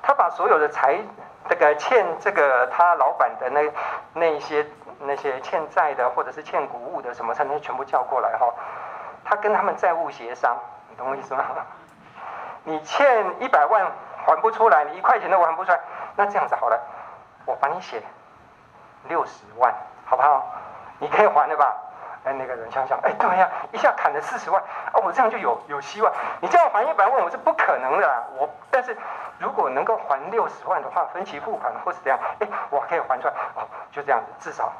[0.02, 1.00] 他把所有的财。
[1.48, 3.72] 这个欠这个他老板的那
[4.14, 4.66] 那些
[4.98, 8.52] 那些欠债的或者是欠谷物的什么，他那全部叫过来哈。
[9.24, 10.56] 他跟他们债务协商，
[10.88, 11.44] 你懂我意思吗？
[12.64, 13.86] 你欠一百万
[14.24, 15.80] 还不出来，你一块钱都还不出来，
[16.16, 16.80] 那这样子好了，
[17.44, 18.02] 我帮你写
[19.08, 19.72] 六十万，
[20.06, 20.46] 好不好？
[20.98, 21.76] 你可以还的吧？
[22.24, 24.60] 哎，那个人想想，哎，对呀，一下砍了四十万，
[24.94, 26.12] 哦，我这样就有有希望。
[26.40, 28.24] 你这样还一百万，我是不可能的啦。
[28.36, 28.96] 我但是
[29.38, 33.34] 如果能够还六十万的话，分期付款或是怎样，哎，我可以还出来。
[33.54, 34.72] 哦，就这样子，至少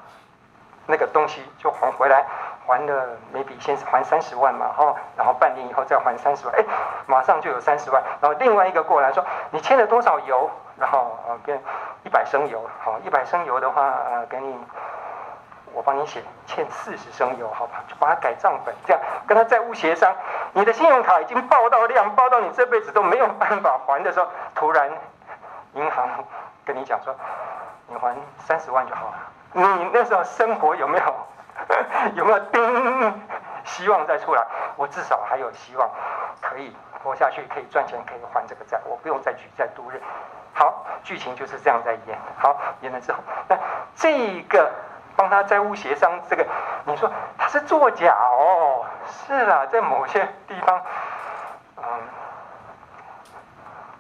[0.87, 2.25] 那个东西就还回来，
[2.67, 6.65] 还了每笔先是还三十万嘛，哈，然后半年以后再还三十万，哎，
[7.07, 8.03] 马上就有三十万。
[8.21, 10.51] 然后另外一个过来说，你欠了多少油？
[10.79, 11.63] 然后呃，变
[12.03, 14.59] 一百升油，好，一百升油的话，呃，给你。
[15.77, 20.11] 我帮你写欠四十升油，好吧，就把它改账本，这样跟他债务协商。
[20.55, 24.91] 你的信用卡已经爆到量，爆到你这辈子都没有办法还的时候，突然
[25.75, 26.09] 银行
[26.65, 27.15] 跟你讲说，
[27.89, 29.15] 你还三十万就好了。
[29.53, 31.05] 你那时候生活有没有
[32.15, 33.23] 有没有丁
[33.65, 34.43] 希望再出来？
[34.77, 35.87] 我至少还有希望
[36.41, 36.75] 可以
[37.05, 40.01] 活下去，可以赚钱，可以还这个债，我不用再举债度日。
[40.55, 42.19] 好，剧情就是这样在演。
[42.39, 43.59] 好，演了之后，那
[43.95, 44.73] 这个。
[45.17, 46.47] 帮他债务协商，这个
[46.85, 48.85] 你说他是作假哦？
[49.07, 50.81] 是啊，在某些地方，
[51.79, 51.85] 嗯，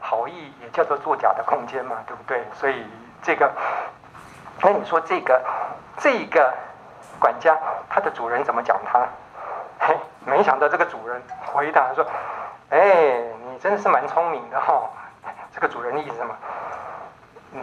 [0.01, 2.45] 好意也叫做作假的空间嘛，对不对？
[2.53, 2.87] 所以
[3.23, 3.51] 这个，
[4.62, 5.43] 那你说这个
[5.99, 6.53] 这个
[7.19, 7.57] 管家
[7.89, 9.07] 他的主人怎么讲他？
[9.79, 12.05] 嘿，没想到这个主人回答说
[12.71, 14.91] ：“哎，你真的是蛮聪明的哈、哦。”
[15.53, 16.35] 这个主人的意思是什么？
[17.51, 17.61] 你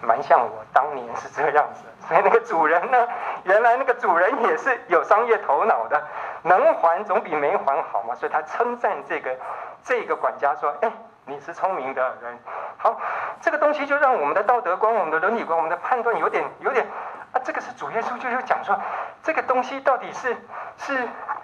[0.00, 1.84] 蛮像我当年是这样子。
[2.06, 3.08] 所以那个主人呢，
[3.44, 6.02] 原来那个主人也是有商业头脑的，
[6.42, 8.14] 能还总比没还好嘛。
[8.14, 9.36] 所以他称赞这个
[9.82, 10.92] 这个管家说：“哎，
[11.24, 12.38] 你是聪明的人。
[12.78, 12.96] 好，
[13.40, 16.86] 这个东西就让我们的道德观、我们的伦理观、我们的判断有点有点
[17.32, 18.78] 啊，这个是主耶稣就有讲说，
[19.22, 20.36] 这个东西到底是
[20.76, 20.96] 是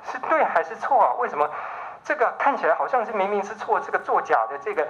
[0.05, 1.13] 是对还是错啊？
[1.19, 1.51] 为什么
[2.05, 4.87] 这个看起来好像是明明是错，这个作假的这个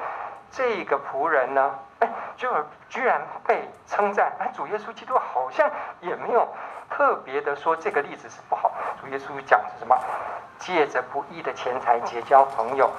[0.53, 1.75] 这个仆人呢？
[2.01, 2.49] 哎，就
[2.89, 4.31] 居然被称赞。
[4.39, 5.69] 哎，主耶稣基督好像
[6.01, 6.47] 也没有
[6.91, 8.71] 特别的说这个例子是不好。
[9.01, 9.99] 主耶稣讲是什么？
[10.59, 12.91] 借着不义的钱财结交朋友，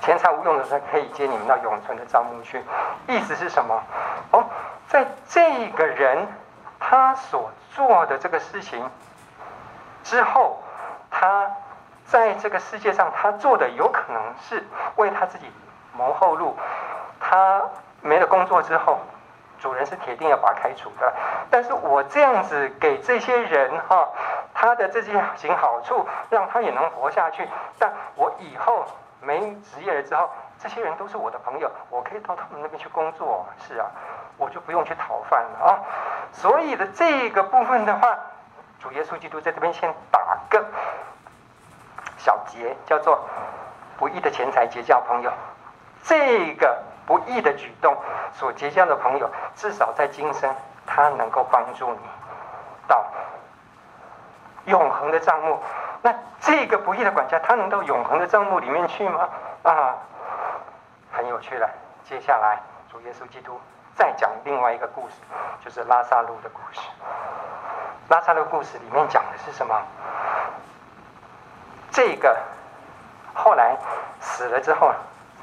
[0.00, 2.62] 钱财无用的时候可以接你们到永存的帐幕去。
[3.06, 3.82] 意思是什么？
[4.32, 4.44] 哦，
[4.88, 6.26] 在这个人
[6.78, 8.90] 他所做的这个事情
[10.02, 10.62] 之后，
[11.10, 11.50] 他
[12.04, 14.64] 在这个世界上他做的有可能是
[14.96, 15.46] 为他自己
[15.96, 16.56] 谋后路。
[17.18, 17.62] 他
[18.02, 18.98] 没了工作之后，
[19.58, 21.12] 主人是铁定要把他开除的。
[21.50, 24.08] 但是我这样子给这些人哈。
[24.58, 27.46] 他的这些行好处，让他也能活下去。
[27.78, 28.86] 但我以后
[29.20, 33.44] 没职业了之后，这些人都是我的朋友，我可以到他们那边去工作。
[33.58, 33.84] 是啊，
[34.38, 35.78] 我就不用去讨饭了啊。
[36.32, 38.16] 所以的这个部分的话，
[38.80, 40.64] 主耶稣基督在这边先打个
[42.16, 43.20] 小结，叫做
[43.98, 45.30] 不义的钱财结交朋友。
[46.06, 47.96] 这个不义的举动
[48.32, 50.54] 所结交的朋友，至少在今生
[50.86, 51.98] 他能够帮助你
[52.86, 53.04] 到。
[54.66, 55.62] 永恒的帐目，
[56.02, 59.28] 那这个不义的管家，他能到永恒的帐目里面去吗？
[59.62, 59.94] 啊，
[61.12, 61.70] 很有趣了。
[62.02, 63.60] 接下来，主耶稣基督
[63.94, 65.14] 再讲另外一个故事，
[65.64, 66.80] 就是拉撒路的故事。
[68.08, 69.80] 拉撒路故事里面讲的是什么？
[71.92, 72.36] 这个
[73.34, 73.76] 后来
[74.20, 74.92] 死了之后，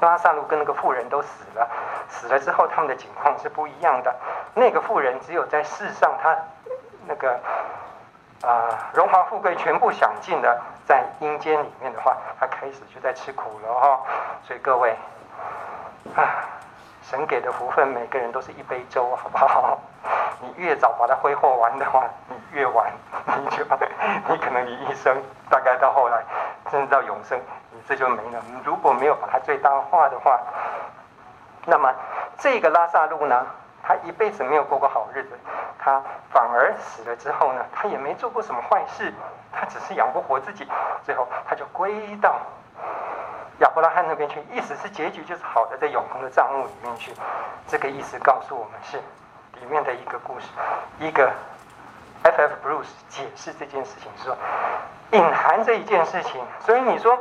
[0.00, 1.68] 拉萨路跟那个富人都死了。
[2.08, 4.14] 死了之后，他们的情况是不一样的。
[4.54, 6.36] 那个富人只有在世上，他
[7.06, 7.38] 那个。
[8.42, 14.00] 啊，荣华富贵全部享尽了，在阴间里面的话，他开始就在吃苦了哈、哦。
[14.46, 14.94] 所以各位，
[16.14, 16.44] 啊，
[17.04, 19.78] 神给的福分，每个人都是一杯粥，好不好？
[20.40, 22.90] 你越早把它挥霍完的话，你越晚，
[23.38, 23.64] 你就
[24.28, 25.16] 你可能你一生
[25.48, 26.22] 大概到后来，
[26.70, 27.38] 甚至到永生，
[27.70, 28.42] 你这就没了。
[28.46, 30.40] 你如果没有把它最大化的话，
[31.66, 31.94] 那么
[32.38, 33.46] 这个拉萨路呢，
[33.82, 35.38] 他一辈子没有过过好日子。
[35.78, 39.12] 他反而死了之后呢，他也没做过什么坏事，
[39.52, 40.66] 他只是养不活自己，
[41.02, 42.36] 最后他就归到
[43.60, 47.12] 亚伯拉罕那边去，意思是结局就是好的，在永恒的帐目里面去。
[47.66, 48.98] 这个意思告诉我们是
[49.60, 50.46] 里面的一个故事，
[50.98, 51.32] 一个
[52.22, 52.54] F.F.
[52.66, 54.36] Bruce 解释这件事情是说
[55.12, 56.44] 隐含这一件事情。
[56.60, 57.18] 所以你说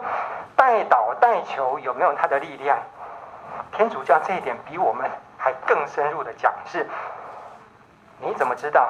[0.55, 2.77] 代祷代求有没有它的力量？
[3.71, 6.87] 天主教这一点比我们还更深入的讲是。
[8.19, 8.89] 你怎么知道？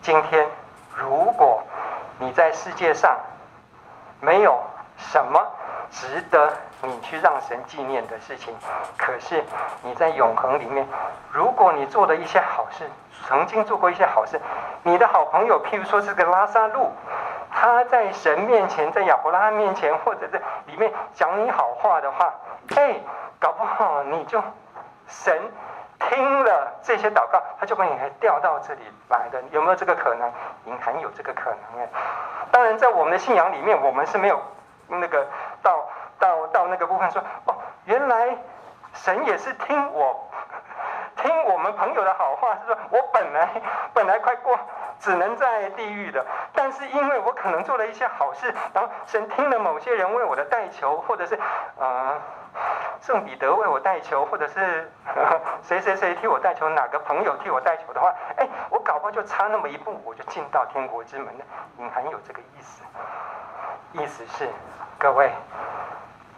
[0.00, 0.48] 今天，
[0.94, 1.62] 如果
[2.18, 3.18] 你在世界上
[4.20, 4.58] 没有
[4.96, 5.46] 什么
[5.90, 8.54] 值得你去让神纪念的事情，
[8.96, 9.44] 可是
[9.82, 10.86] 你在永恒里面，
[11.32, 12.88] 如果你做了一些好事，
[13.26, 14.40] 曾经做过一些好事，
[14.82, 16.90] 你的好朋友，譬如说是个拉撒路，
[17.50, 22.32] 他在神面前，在亚伯拉罕面前，或者在里面讲你好话的话，
[22.76, 23.00] 哎，
[23.38, 24.42] 搞不好你就
[25.06, 25.50] 神。
[26.00, 30.32] 听了这些祷告，他就把你还调到这里来的，有没有这个可能？
[30.66, 31.88] 隐含有这个可能哎。
[32.52, 34.40] 当然，在我们的信仰里面，我们是没有
[34.88, 35.26] 那个
[35.62, 38.36] 到到到那个部分说哦，原来
[38.92, 40.28] 神也是听我
[41.18, 43.48] 听我们朋友的好话，是说我本来
[43.92, 44.58] 本来快过
[44.98, 51.42] 只能在地狱的，但是因为我可能做了一些好事，然后神听了某些人为我的代求，或者是啊。
[51.78, 52.20] 呃
[53.00, 54.90] 圣彼得为我代求，或者是
[55.62, 61.44] 谁谁谁替我代求，哪个朋友替我代求的话，哎，我搞不好就差那么一步，我就进到天国之门了。
[61.78, 62.82] 隐含有这个意思，
[63.92, 64.48] 意思是
[64.98, 65.30] 各位，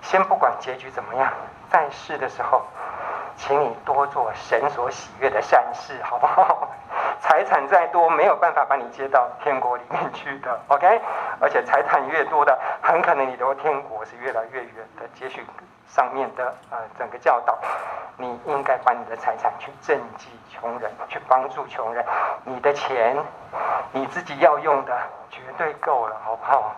[0.02, 1.32] 先不管结局怎么样，
[1.70, 2.64] 在世的时候，
[3.40, 6.68] 请你多做神所喜悦的善事，好不好？
[7.20, 11.00] 财产再多，没有办法把你接到天国里面去的，OK？
[11.40, 15.44] 而且财产越多的，很可能你的天国是越来越远的，也许。
[15.88, 17.58] 上面的呃整个教导，
[18.16, 22.04] 你应该把你的财产去赈济穷人，去帮助穷人。
[22.44, 23.16] 你的钱，
[23.90, 24.96] 你自己要用的
[25.30, 26.76] 绝对够了，好不好？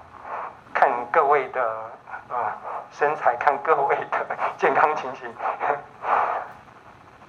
[0.72, 1.62] 看各位的
[2.30, 2.36] 啊、呃、
[2.90, 5.30] 身材，看各位的健康情形，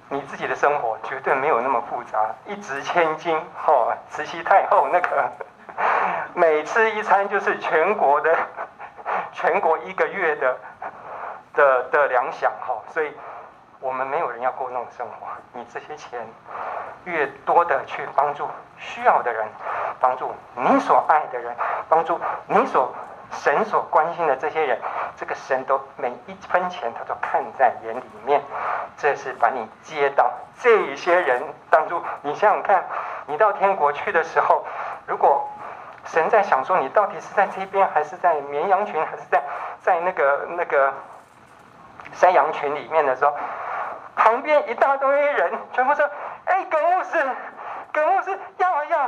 [0.08, 2.34] 你自己的生活绝对没有那么复杂。
[2.46, 3.36] 一掷千金，
[3.66, 5.30] 哦，慈禧太后那个
[6.34, 8.36] 每吃一餐就是全国的，
[9.32, 10.56] 全国一个月的。
[11.56, 13.16] 的的粮饷哈，所以
[13.78, 15.28] 我们没有人要过那种生活。
[15.52, 16.26] 你这些钱
[17.04, 19.46] 越多的去帮助需要的人，
[20.00, 21.54] 帮助你所爱的人，
[21.88, 22.92] 帮助你所
[23.32, 24.78] 神所关心的这些人，
[25.16, 28.42] 这个神都每一分钱他都看在眼里面，
[28.96, 32.02] 这是把你接到这些人当中。
[32.22, 32.84] 你想想看，
[33.26, 34.64] 你到天国去的时候，
[35.06, 35.48] 如果
[36.06, 39.42] 神在想说你到底是在这边，还是在绵羊群，还是在
[39.80, 40.92] 在那个那个
[42.12, 43.34] 山羊群里面的时候，
[44.16, 46.08] 旁边一大堆人全部说
[46.46, 47.26] ：“哎，葛牧师。”
[47.94, 48.33] 葛牧师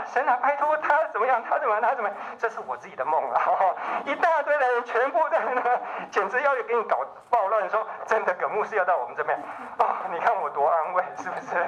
[0.06, 1.42] 神啊，拜托他怎么样？
[1.48, 1.82] 他怎么样？
[1.82, 2.18] 他怎么样？
[2.38, 3.40] 这是我自己的梦了。
[4.04, 5.62] 一大堆的人全部在那，
[6.10, 6.98] 简直要给你搞
[7.30, 7.68] 暴乱。
[7.70, 9.38] 说真的，葛牧师要到我们这边
[9.78, 11.66] 哦， 你看我多安慰，是不是？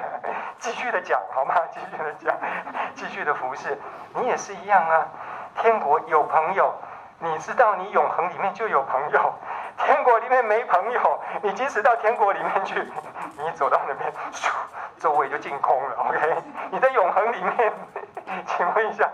[0.59, 1.55] 继续的讲好吗？
[1.71, 2.37] 继续的讲，
[2.95, 3.77] 继续的服侍。
[4.15, 5.07] 你也是一样啊。
[5.55, 6.73] 天国有朋友，
[7.19, 9.33] 你知道你永恒里面就有朋友。
[9.77, 12.79] 天国里面没朋友，你即使到天国里面去，
[13.37, 14.11] 你走到那边，
[14.97, 15.95] 周围就净空了。
[15.95, 16.35] OK，
[16.71, 17.73] 你在永恒里面，
[18.45, 19.09] 请问一下，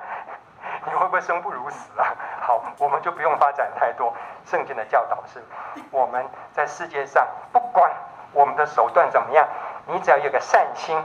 [0.86, 2.08] 你会不会生不如死啊？
[2.42, 4.14] 好，我们就不用发展太多。
[4.46, 5.44] 圣经的教导是，
[5.92, 7.92] 我们在世界上，不管
[8.34, 9.48] 我们的手段怎么样，
[9.88, 11.02] 你只要有个善心，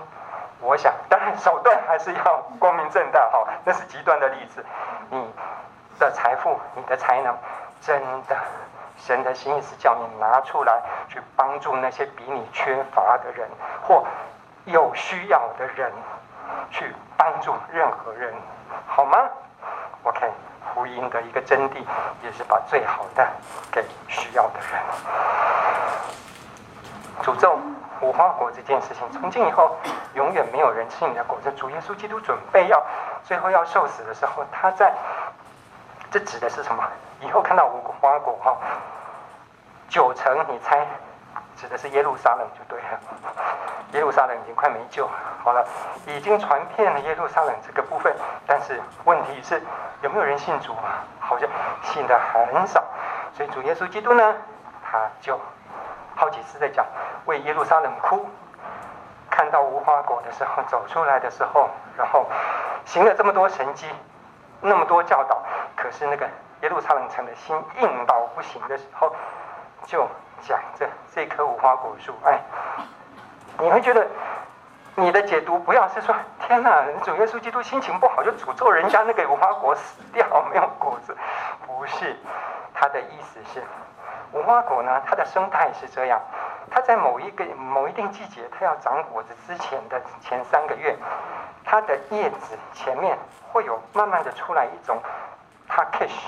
[0.61, 3.29] 我想，当然手段还是要光明正大。
[3.31, 4.65] 哈，那是极端的例子。
[5.11, 5.33] 你
[5.99, 7.37] 的财富，你的才能，
[7.81, 8.37] 真的。
[8.99, 13.49] 神的心意是叫你拿出来去帮助那些比你缺乏的人，
[13.83, 14.05] 或
[14.67, 15.91] 有需要的人，
[16.71, 18.35] 去帮助任何人，
[18.87, 19.19] 好吗
[20.03, 20.31] ？OK，
[20.75, 21.85] 福音的一个真谛
[22.23, 23.27] 也是把最好的
[23.71, 24.81] 给需要的人。
[27.23, 27.59] 诅咒
[28.01, 29.77] 无花果这件事情，从今以后
[30.15, 31.53] 永远没有人吃你的果子。
[31.53, 32.83] 主耶稣基督准备要
[33.25, 34.93] 最后要受死的时候，他在
[36.11, 36.83] 这指的是什么？
[37.21, 38.57] 以后看到无花果哈，
[39.91, 40.87] 九成你猜，
[41.55, 42.99] 指的是耶路撒冷就对了。
[43.93, 45.13] 耶路撒冷已经快没救了，
[45.43, 45.67] 好了，
[46.07, 48.15] 已经传遍了耶路撒冷这个部分，
[48.47, 49.61] 但是问题是
[50.03, 51.05] 有没有人信主啊？
[51.19, 51.49] 好像
[51.83, 52.85] 信的很少，
[53.35, 54.35] 所以主耶稣基督呢，
[54.85, 55.39] 他就
[56.15, 56.85] 好几次在讲
[57.27, 58.29] 为耶路撒冷哭，
[59.31, 62.27] 看到无花果的时候走出来的时候，然后
[62.85, 63.87] 行了这么多神迹，
[64.61, 65.43] 那么多教导，
[65.77, 66.29] 可是那个。
[66.63, 69.11] 耶路撒冷城的心硬到不行的时候，
[69.87, 70.07] 就
[70.43, 72.13] 讲着这棵无花果树。
[72.23, 72.39] 哎，
[73.61, 74.07] 你会觉得
[74.97, 76.15] 你的解读不要是说
[76.47, 81.17] 天哪，主耶稣基督心情不好就诅咒人家那个无花果死掉没有果子，
[81.67, 82.17] 不是，
[82.75, 83.63] 他的意思是
[84.33, 86.21] 无花果呢，它的生态是这样，
[86.71, 90.97] 它在某一个某一定季节，它要长果子之前的前三个月，
[91.65, 93.19] 它的叶子前面
[93.53, 95.01] 会有慢慢的出来一种
[95.69, 96.25] takish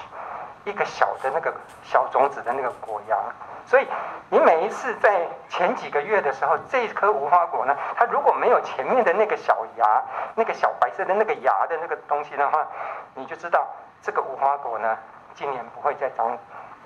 [0.65, 3.17] 一个小的那个小种子的那个果芽，
[3.65, 3.87] 所以
[4.29, 10.03] 你每一次在前几个月的时候，这一颗无花果呢，它如果没有前面的那个小芽，
[10.35, 12.67] 那个小白色的那个芽的那个东西的话，
[13.15, 13.67] 你就知道
[14.03, 14.97] 这个无花果呢，
[15.35, 16.37] 今年不会再长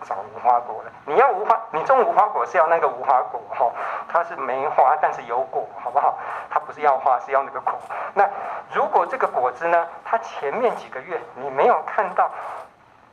[0.02, 0.90] 长无花果了。
[1.06, 3.72] 你要无花，你种无花果是要那个无花果哈，
[4.08, 6.18] 它是没花但是有果，好不好？
[6.50, 7.72] 它不是要花，是要那个果。
[8.14, 8.28] 那
[8.72, 12.30] 如果这个果子呢，它前面几个月你没有看到。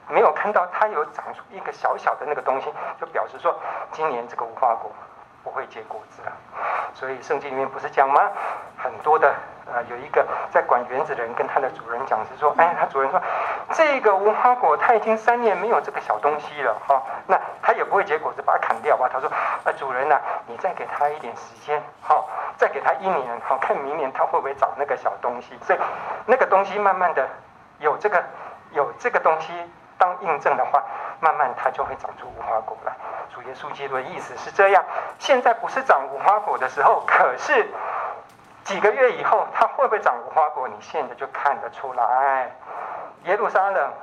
[0.09, 3.55] 没有看到它有长出一个小小的那个东西，就表示说
[3.91, 4.91] 今年这个无花果
[5.43, 6.31] 不会结果子了。
[6.93, 8.21] 所以圣经里面不是讲吗？
[8.77, 9.33] 很多的
[9.65, 13.19] 呃，有一个在管园子的人跟他的主人讲是说，哎，他主人说
[13.71, 19.09] 这个无花果他已经三年没有这个小东西了哈、哦，那他也不会结果子，把它砍掉吧。
[19.11, 22.23] 他说，啊，主人呐、你再给他一点时间，好、哦，
[22.57, 25.57] 再给他一年，好、哦，看明年他会不会长那个小东西。
[25.63, 25.79] 所以
[26.25, 27.27] 那个东西慢慢的
[27.79, 28.21] 有这个
[28.71, 29.53] 有这个东西。
[30.03, 30.83] 当印证的话，
[31.21, 32.91] 慢慢它就会长出无花果来。
[33.33, 34.83] 主耶稣基督的意思是这样：
[35.17, 37.65] 现在不是长无花果的时候，可是
[38.65, 40.67] 几个月以后，它会不会长无花果？
[40.67, 42.51] 你现在就看得出来。
[43.23, 43.93] 耶路撒冷，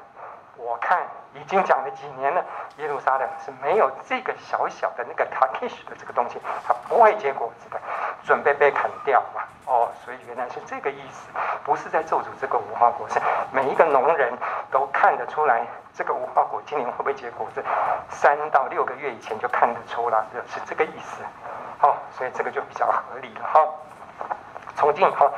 [0.63, 1.03] 我看
[1.35, 2.45] 已经讲了几年了，
[2.77, 7.81] 耶路撒冷是没有这个小小的那个塔基什的这个东西，它不会结果子的，
[8.25, 9.49] 准备被砍掉吧。
[9.67, 11.29] 哦，所以原来是这个意思，
[11.65, 13.21] 不是在咒诅这个无花果，是
[13.53, 14.33] 每一个农人
[14.71, 15.65] 都看得出来。
[15.93, 17.63] 这个无花果今年会不会结果子？
[18.09, 21.23] 三到六个月以前就看得出来，是这个意思。
[21.79, 23.47] 好，所以这个就比较合理了。
[23.53, 23.67] 哈，
[24.77, 25.31] 从今以后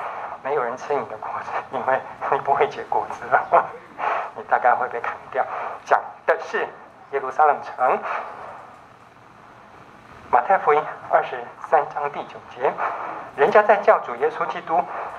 [0.43, 2.01] 没有人吃你的果子，因为
[2.31, 3.65] 你不会结果子了，
[4.37, 5.45] 你大概会被砍掉。
[5.85, 6.67] 讲的是
[7.11, 7.99] 耶路撒冷城。
[10.31, 12.73] 马太福音二十三章第九节，
[13.37, 14.79] 人家在叫主耶稣基督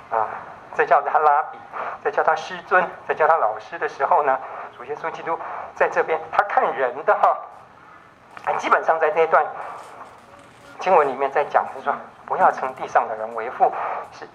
[0.10, 0.26] 啊，
[0.74, 1.60] 在叫他拉比，
[2.04, 4.40] 在叫他师尊，在叫他老师的时候呢，
[4.76, 5.38] 主耶稣基督
[5.76, 7.38] 在这边，他看人的哈，
[8.58, 9.46] 基本上在这一段
[10.80, 11.94] 经文里面在讲，是说
[12.26, 13.72] 不要称地上的人为父，
[14.14, 14.28] 是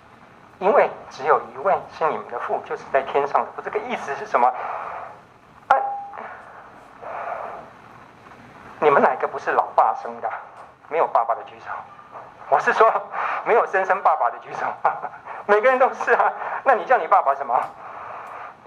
[0.59, 3.63] 因为只有一位是你们的父，就是在天上的父。
[3.63, 4.53] 这个意思是什么？
[5.69, 5.77] 啊，
[8.81, 10.29] 你们哪个不是老爸生的？
[10.89, 11.71] 没有爸爸的举手。
[12.51, 12.91] 我是说，
[13.45, 14.67] 没有生生爸爸的举手。
[15.47, 16.33] 每个人都是啊。
[16.65, 17.55] 那你叫你爸爸什么？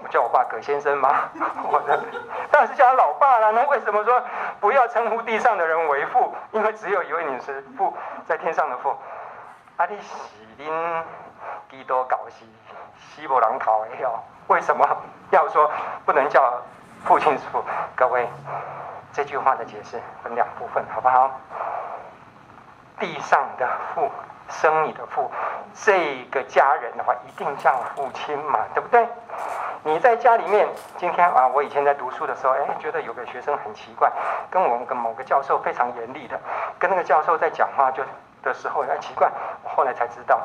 [0.04, 1.30] 我叫我爸葛先生吗？
[1.70, 2.00] 我的
[2.52, 3.52] 当然是叫他老爸了。
[3.52, 4.24] 那为什么说
[4.60, 6.34] 不要称呼地上的人为父？
[6.52, 8.96] 因为只有一位你是父，在天上的父。
[9.78, 11.04] 阿里喜丁
[11.70, 12.46] 基多搞西
[12.98, 14.88] 西伯朗讨哎哟，为什么
[15.32, 15.70] 要说
[16.06, 16.62] 不能叫
[17.06, 17.64] 父亲父？
[17.96, 18.28] 各位，
[19.14, 21.32] 这句话的解释分两部分，好不好？
[23.00, 24.10] 地上的父，
[24.48, 25.32] 生你的父，
[25.74, 29.08] 这个家人的话，一定叫父亲嘛，对不对？
[29.84, 30.68] 你在家里面，
[30.98, 34.12] 今天啊，我以前在读书的时候，哎，觉得有个学生很奇怪，
[34.52, 36.40] 跟我们跟某个教授非常严厉的，
[36.78, 38.04] 跟那个教授在讲话就
[38.44, 39.32] 的时候，哎，奇怪，
[39.64, 40.40] 我后来才知道，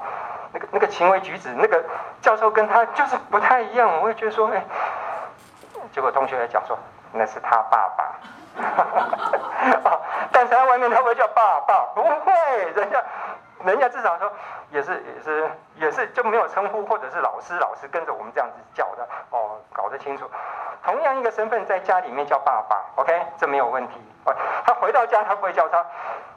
[0.56, 1.84] 那个那个行为举止，那个
[2.22, 4.64] 教授跟他就是不太一样，我会觉得说，哎，
[5.92, 6.78] 结果同学来讲说，
[7.12, 8.04] 那是他爸爸。
[8.56, 10.00] 啊！
[10.32, 12.32] 但是在外面他会叫爸爸，不会，
[12.74, 13.02] 人家，
[13.64, 14.32] 人家至少说
[14.70, 20.24] 也是也是也是就没有称呼，或者是老师老师跟着我们这样子叫的哦，搞得清楚。
[20.82, 24.00] 同样一个身份在家里面叫爸爸，OK，这没有问题。
[24.64, 25.84] 他回到家他不会叫他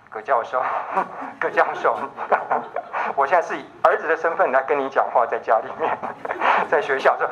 [0.10, 0.62] 葛教授，
[1.40, 1.98] 葛教授。
[3.16, 5.98] 我现在是以儿子的身份来跟你讲话，在家里面，
[6.70, 7.30] 在学校说。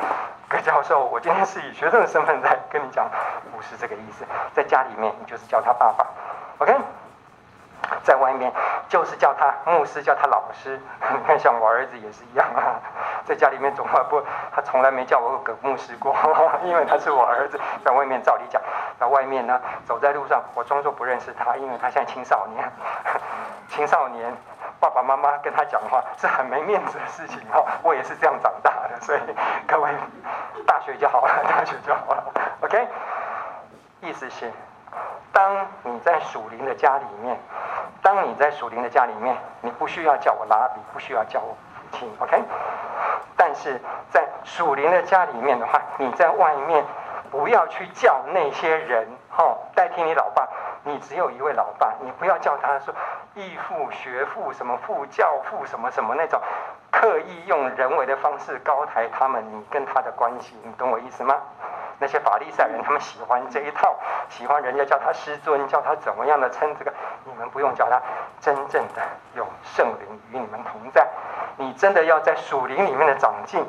[0.50, 3.06] 葛教授，我今天是以学生的身份在跟你讲，
[3.54, 4.24] 不是这个意思。
[4.54, 6.08] 在家里面，你就是叫他爸爸
[6.60, 6.74] ，OK？
[8.04, 8.52] 在外面
[8.90, 10.80] 就是叫他牧师，叫他老师。
[11.12, 12.80] 你看，像我儿子也是一样啊，
[13.26, 14.22] 在家里面总不，
[14.54, 16.16] 他从来没叫我葛牧师过，
[16.64, 17.60] 因为他是我儿子。
[17.84, 18.62] 在外面照理讲，
[19.00, 22.72] 在外面呢，走在路上，我装作不认识他，因为他现在青少年，
[23.70, 24.36] 青少年。
[24.80, 29.20] 爸爸妈妈跟他讲话是很没面子的事情哈， 我也是这样长大的，所以
[29.66, 29.90] 各位
[30.68, 32.24] 大学就好了，大学就好了
[32.62, 32.88] ，OK？
[34.02, 34.52] 意思是，
[35.32, 37.38] 当你在属灵的家里面，
[38.02, 42.42] 当你在属灵的家里面，你不需要叫我拉比，不需要叫我父亲，OK？
[43.36, 43.80] 但是
[44.10, 46.84] 在属灵的家里面的话，你在外面
[47.30, 50.48] 不要去叫那些人哈，代替你老爸，
[50.84, 52.94] 你只有一位老爸，你不要叫他说。
[53.36, 56.42] 义父、学父、什么父、教父、什么什么那种，
[56.90, 61.36] 刻意用人为的方式高抬他们，你跟他的关系，你懂我意思吗？
[62.00, 63.96] 那些法利赛人，他们喜欢这一套，
[64.30, 66.94] 喜欢人家叫他师尊，叫他怎么样的称这个，
[67.26, 68.02] 你们不用叫他，
[68.40, 69.02] 真正的
[69.36, 71.08] 有圣灵与你们同在，
[71.58, 73.66] 你真的要在属灵里面的长进。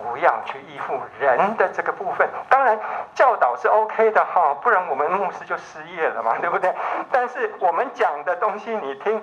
[0.00, 2.78] 不要去依附人的这个部分，当然
[3.16, 6.72] 教导是 OK 的哈， 不然我们牧师就失业了嘛，对不对？
[7.10, 9.20] 但是我们讲的东西你听，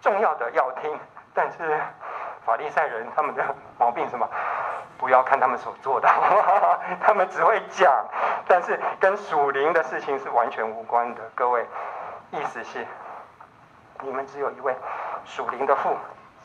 [0.00, 0.98] 重要的要听。
[1.32, 1.80] 但是
[2.46, 3.44] 法利赛人他们的
[3.76, 4.26] 毛病什么？
[4.96, 6.08] 不要看他们所做的，
[7.04, 7.92] 他们只会讲，
[8.48, 11.20] 但是跟属灵的事情是完全无关的。
[11.34, 11.66] 各位，
[12.30, 12.86] 意思是
[14.00, 14.74] 你们只有一位
[15.24, 15.94] 属灵的父。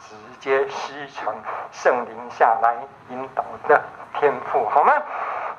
[0.03, 1.31] 直接吸承
[1.71, 2.75] 圣灵下来
[3.09, 3.79] 引导的
[4.15, 4.93] 天赋，好吗？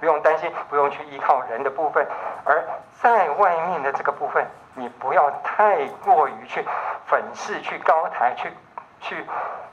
[0.01, 2.05] 不用担心，不用去依靠人的部分，
[2.45, 2.61] 而
[3.01, 6.67] 在外面的这个部分，你不要太过于去
[7.07, 8.53] 粉饰、去高抬、去
[9.03, 9.27] 去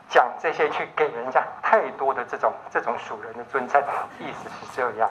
[0.09, 3.81] 讲这些，去给人家太多的这种这种属人的尊称。
[4.19, 5.09] 意思是这样，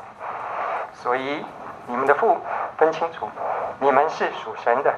[0.92, 1.44] 所以
[1.86, 2.36] 你们的父
[2.76, 3.30] 分清楚，
[3.78, 4.92] 你们是属神的，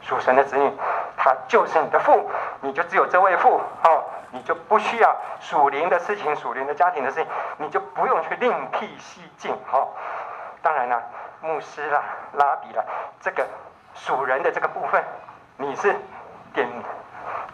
[0.00, 0.72] 属神的子女。
[1.14, 2.28] 他就是你的父，
[2.62, 7.26] 你就只有这位父，哦，你就不需要属灵的事情、属灵的家庭的事情，
[7.58, 9.86] 你就不用去另辟蹊径，哈。
[10.62, 11.00] 当然了，
[11.40, 12.02] 牧师啦、
[12.32, 12.82] 拉比啦，
[13.20, 13.46] 这个
[13.94, 15.04] 属人的这个部分，
[15.58, 15.94] 你是
[16.54, 16.66] 点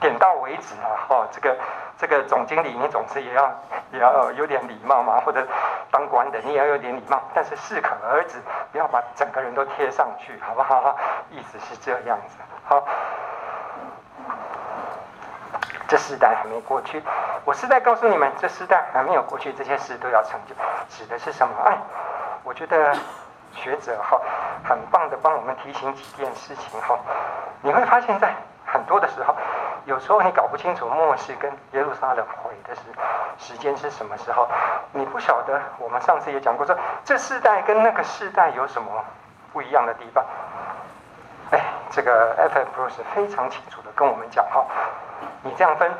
[0.00, 1.26] 点到为止啊，哈。
[1.32, 1.56] 这个
[1.96, 3.52] 这个总经理，你总是也要
[3.92, 5.46] 也要有点礼貌嘛，或者
[5.90, 8.38] 当官的你也要有点礼貌，但是适可而止，
[8.72, 10.96] 不要把整个人都贴上去，好不好？
[11.30, 12.84] 意思是这样子，好。
[15.88, 17.02] 这世代还没过去，
[17.46, 20.54] 我是在告诉你们，这世代还没有过去，这些事都要成就。
[20.90, 21.54] 指的是什么？
[21.64, 21.78] 哎，
[22.44, 22.94] 我觉得
[23.54, 24.20] 学者哈
[24.62, 26.98] 很棒的帮我们提醒几件事情哈。
[27.62, 28.34] 你会发现在
[28.70, 29.34] 很多的时候，
[29.86, 32.82] 有时候你搞不清楚末世跟耶路撒冷毁的时
[33.38, 34.46] 时间是什么时候，
[34.92, 35.60] 你不晓得。
[35.78, 39.04] 我们上次也讲过说，这世代跟那个世代有什么
[39.52, 40.24] 不一样的地方？
[41.50, 41.60] 哎，
[41.90, 42.58] 这个 F.
[42.58, 42.68] F.
[42.76, 44.66] Bruce 非常清楚的跟我们讲哈。
[45.42, 45.90] 你这样分，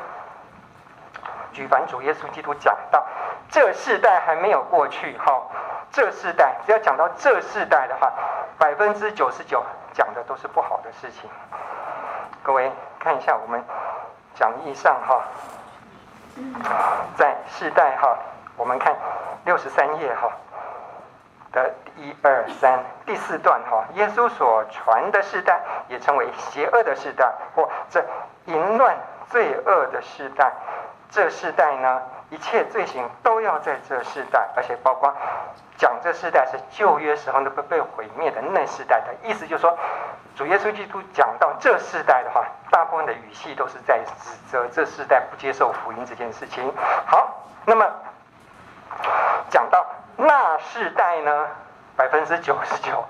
[1.51, 3.03] 举凡主耶稣基督讲到
[3.49, 5.41] 这世代还没有过去，哈，
[5.91, 8.13] 这世代只要讲到这世代的话，
[8.59, 11.27] 百分之九十九讲的都是不好的事情。
[12.43, 13.63] 各位看一下我们
[14.35, 15.23] 讲义上哈，
[17.15, 18.17] 在世代哈，
[18.55, 18.95] 我们看
[19.45, 20.31] 六十三页哈
[21.51, 28.03] 的一二三，第四段哈，耶稣所传的世代也称为邪恶的世代，或这
[28.45, 28.95] 淫乱
[29.29, 30.51] 罪恶的世代。
[31.11, 35.13] 这世代呢，一切罪行都要在这世代，而且包括
[35.77, 39.77] 讲这世代是旧约时候那个被毁灭的那世代的意思，就是说，
[40.35, 46.71] 主耶稣基督讲到这世代的话，大部分的语气都是在指责这世代不接受福音这件事情。
[47.05, 47.89] 好，那么
[49.49, 51.47] 讲到那世代呢，
[51.95, 53.03] 百分之九十九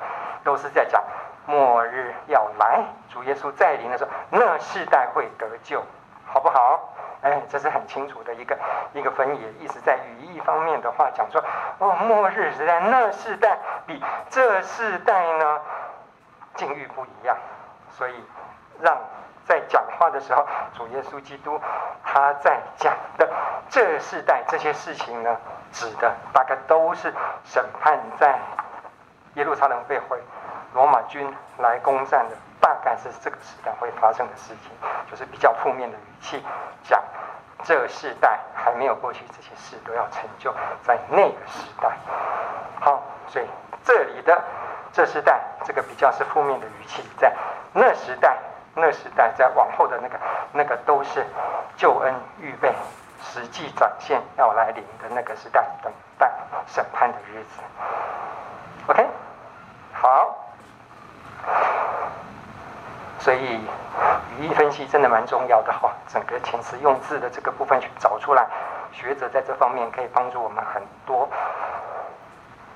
[0.44, 1.04] 都是在讲
[1.46, 5.84] 末日要来，主耶稣再临的时候，那世代会得救，
[6.26, 6.94] 好不好？
[7.22, 8.58] 哎，这是很清楚的一个
[8.94, 11.44] 一个分野，意思在语义方面的话讲说，
[11.80, 15.60] 哦，末日时代那世代比这世代呢
[16.56, 17.36] 境遇不一样，
[17.90, 18.14] 所以
[18.80, 18.98] 让
[19.46, 21.60] 在讲话的时候，主耶稣基督
[22.06, 23.30] 他在讲的
[23.70, 25.38] 这世代这些事情呢，
[25.74, 27.14] 指的大概都是
[27.44, 28.40] 审判在
[29.34, 30.22] 耶路撒冷被毁，
[30.74, 32.36] 罗马军来攻占的。
[32.62, 34.72] 大概是这个时代会发生的事情，
[35.10, 36.44] 就是比较负面的语气
[36.84, 37.02] 讲，
[37.64, 40.54] 这个世代还没有过去，这些事都要成就
[40.84, 41.90] 在那个时代。
[42.80, 43.46] 好，所以
[43.84, 44.42] 这里的
[44.92, 47.34] 这世代，这个比较是负面的语气，在
[47.74, 48.38] 那时代，
[48.76, 50.20] 那时代在往后的那个
[50.54, 51.26] 那个都是
[51.76, 52.74] 救恩预备、
[53.22, 56.32] 实际展现要来临的那个时代，等待
[56.68, 57.62] 审判的日子。
[58.88, 59.08] OK，
[59.94, 60.36] 好。
[63.20, 63.60] 所以
[64.38, 68.48] 语义分析真的蛮重要的哈，整个遣词用字的这个部分去找出来，
[68.92, 71.28] 学者在这方面可以帮助我们很多。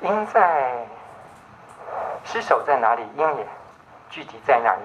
[0.01, 0.85] 因在
[2.25, 3.07] 尸首在哪里？
[3.15, 3.47] 因也
[4.09, 4.81] 具体在哪里？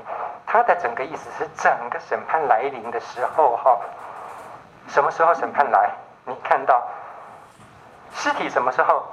[0.47, 3.79] 它的整个意思是整个审判来临的时候哈，
[4.87, 5.91] 什么时候审判来？
[6.25, 6.87] 你看到
[8.15, 9.05] 尸体什么时候？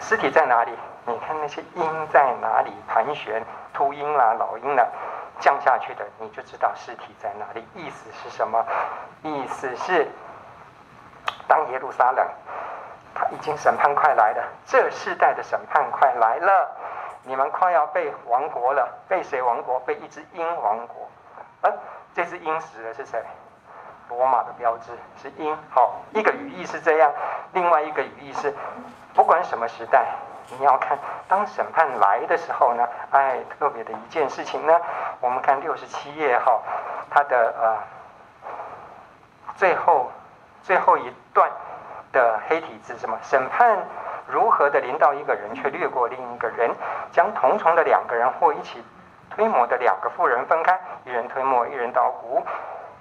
[0.00, 0.72] 尸体在哪里？
[1.04, 3.44] 你看那些鹰在哪里盘旋？
[3.72, 4.86] 秃鹰啦、老鹰啦，
[5.40, 7.66] 降下去的，你就知道尸体在哪里。
[7.74, 8.64] 意思是什么？
[9.22, 10.08] 意思是，
[11.48, 12.26] 当耶路撒冷，
[13.14, 16.70] 他已经审判快来了，这世代的审判快来了，
[17.24, 19.80] 你们快要被亡国了，被谁亡国？
[19.80, 21.08] 被一只鹰亡国。
[21.62, 21.72] 啊，
[22.14, 23.22] 这只鹰死的是谁？
[24.08, 25.56] 罗马的标志是鹰。
[25.70, 27.10] 好，一个语义是这样，
[27.52, 28.54] 另外一个语义是，
[29.14, 30.04] 不管什么时代。
[30.50, 34.80] 你要看，当审判来的时候呢，哎，特别的一件事情呢，
[35.20, 36.60] 我们看六十七页哈，
[37.10, 37.78] 它的呃
[39.56, 40.10] 最后
[40.62, 41.50] 最后一段
[42.12, 43.18] 的黑体字什么？
[43.22, 43.78] 审判
[44.26, 46.70] 如何的临到一个人，却掠过另一个人，
[47.10, 48.84] 将同床的两个人或一起
[49.30, 52.44] 推磨的两个妇人分开，一人推磨，一人捣鼓。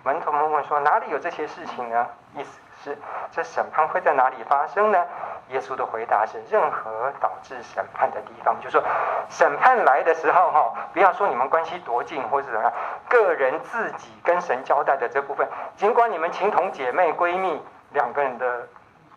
[0.04, 2.08] 门徒们问说：哪里有这些事情呢？
[2.36, 2.98] 意思是
[3.32, 5.06] 这审判会在哪里发生呢？
[5.52, 8.84] 耶稣的回答是：任何导致审判的地方，就是说，
[9.30, 12.74] 审判来的时候，哈，不要说你们关系多近或是怎么样，
[13.10, 18.68] 个人自己跟神交代的这部分，尽管你们情同姐妹、闺蜜，两个人的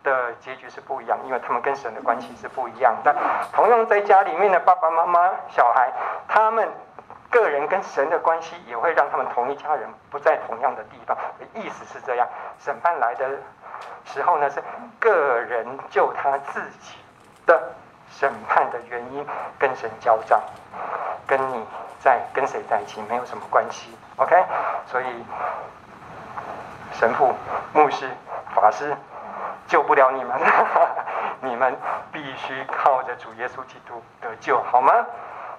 [0.03, 3.15] 的结局是不一样，因为他们跟神的关系是不一样的。
[3.53, 5.91] 同样在家里面的爸爸妈妈、小孩，
[6.27, 6.69] 他们
[7.29, 11.17] 个人跟神的关系也会让他们同一家人不在同样的地方。
[11.53, 12.27] 意思是这样，
[12.59, 13.29] 审判来的。
[14.05, 14.63] 时候呢，是
[14.99, 16.95] 个人就他自己
[17.45, 17.73] 的
[18.09, 19.25] 审判的原因
[19.59, 20.41] 跟神交账，
[21.27, 21.65] 跟你
[21.99, 24.45] 在跟谁在一起没有什么关系，OK？
[24.85, 25.05] 所以
[26.93, 27.33] 神父、
[27.73, 28.09] 牧师、
[28.53, 28.95] 法师
[29.67, 30.39] 救不了你们，
[31.41, 31.75] 你们
[32.11, 34.93] 必须靠着主耶稣基督得救，好吗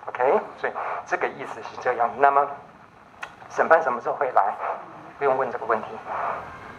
[0.09, 0.41] ？OK？
[0.59, 0.73] 所以
[1.05, 2.09] 这个意思是这样。
[2.19, 2.47] 那么
[3.51, 4.55] 审判什么时候会来？
[5.19, 5.89] 不用问这个问题，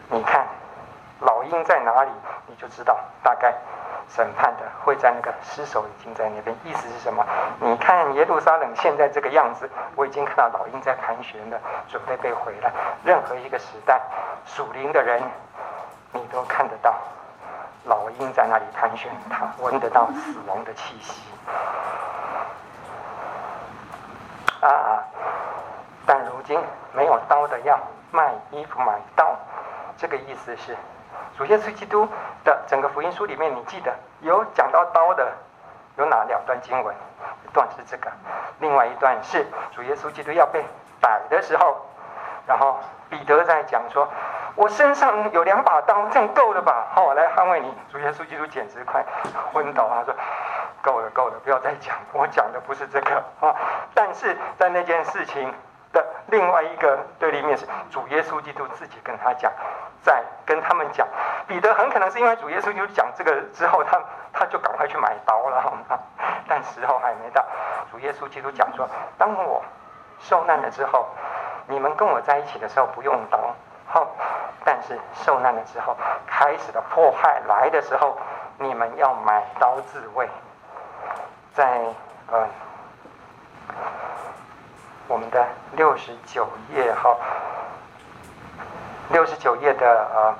[0.09, 0.45] 你看。
[1.19, 2.11] 老鹰在哪里，
[2.47, 3.53] 你就知道大概
[4.07, 6.55] 审判的会在那个尸首已经在那边。
[6.63, 7.25] 意思是什么？
[7.59, 12.71] 你看耶路撒冷现在这个样子，我已经看到老鹰在盘旋了，准备被毁了。
[13.03, 13.99] 任何一个时代
[14.45, 15.23] 属灵的人，
[16.11, 16.93] 你都看得到
[17.85, 21.21] 老鹰在那里盘旋，他闻得到死亡的气息。
[24.61, 25.03] 啊！
[26.05, 26.59] 但如今
[26.93, 27.77] 没有刀的药
[28.11, 29.35] 卖衣服买刀，
[29.97, 30.75] 这个意思是。
[31.37, 32.07] 主耶稣基督
[32.43, 35.31] 的整个福音书里面，你记得有讲到刀的，
[35.97, 36.95] 有哪两段经文？
[37.45, 38.11] 一段是这个，
[38.59, 40.65] 另外一段是主耶稣基督要被
[40.99, 41.77] 逮的时候，
[42.47, 44.09] 然后彼得在讲说
[44.55, 46.87] ：“我身上有两把刀，这样够了吧？
[46.95, 49.05] 好，我来捍卫你。”主耶稣基督简直快
[49.53, 50.15] 昏倒，他说
[50.81, 53.55] ：“够了，够了，不要再讲，我讲的不是这个啊！”
[53.93, 55.53] 但是在那件事情。
[56.27, 59.51] 另外一个对立面是主耶稣基督自己跟他讲，
[60.01, 61.07] 在跟他们讲，
[61.47, 64.01] 彼得很可能是因为主耶稣基督讲这个之后，他
[64.33, 65.99] 他就赶快去买刀了，好吗？
[66.47, 67.45] 但时候还没到。
[67.91, 68.87] 主耶稣基督讲说，
[69.17, 69.63] 当我
[70.19, 71.07] 受难了之后，
[71.67, 73.53] 你们跟我在一起的时候不用刀，
[73.87, 74.07] 好，
[74.63, 75.95] 但是受难了之后，
[76.25, 78.17] 开始的迫害来的时候，
[78.57, 80.29] 你们要买刀自卫。
[81.53, 81.81] 在
[82.31, 82.47] 呃。
[85.07, 87.15] 我们的六十九页哈，
[89.09, 90.35] 六十九页的呃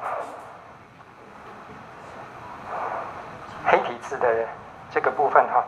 [3.66, 4.46] 黑体字的
[4.92, 5.64] 这个部分哈，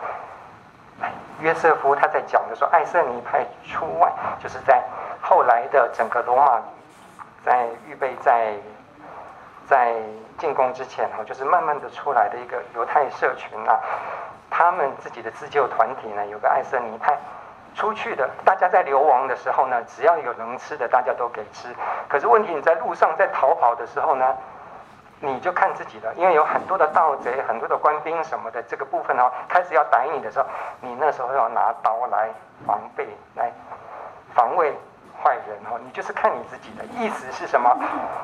[1.40, 4.84] 约瑟夫他在讲的说，爱色尼派出外，就是在
[5.22, 6.62] 后来的整个罗马
[7.46, 8.54] 在预备在
[9.66, 9.96] 在
[10.38, 13.80] 进攻之前哈，就是慢慢的出来的一个犹太社群啊，
[14.50, 17.18] 他们自己的自救团体呢，有个爱色尼派。
[17.76, 21.68] 出去的，大家在流亡的时候呢，只要有能吃的，大家都给吃。
[22.08, 24.36] 可是问题，你在路上在逃跑的时候呢，
[25.20, 30.46] 你就看自己的，因为有很多的盗贼、很多的官兵什么的，这个部分哦，开始要逮你的时候，
[30.82, 32.30] 你那时候要拿刀来
[32.66, 33.52] 防备、来
[34.34, 34.74] 防卫
[35.22, 35.80] 坏人哦。
[35.84, 37.78] 你就是看你自己的意思是什么？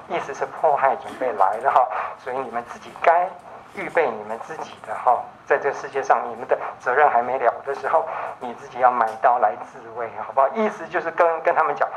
[0.07, 3.30] 意思是迫害准备来了哈，所以你们自己该
[3.76, 5.22] 预备你们自己的哈。
[5.45, 8.06] 在这世界上，你们的责任还没了的时候，
[8.39, 10.47] 你自己要买刀来自卫，好不好？
[10.56, 11.88] 意思就是跟跟他们讲，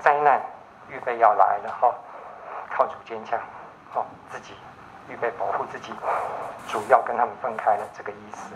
[0.00, 0.40] 灾难
[0.88, 1.94] 预备要来了哈，
[2.76, 3.38] 靠主坚强，
[3.90, 4.54] 好，自己
[5.08, 5.94] 预备保护自己，
[6.68, 8.54] 主要跟他们分开了，这个意思。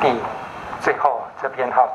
[0.00, 0.20] 第
[0.80, 1.88] 最后这边哈，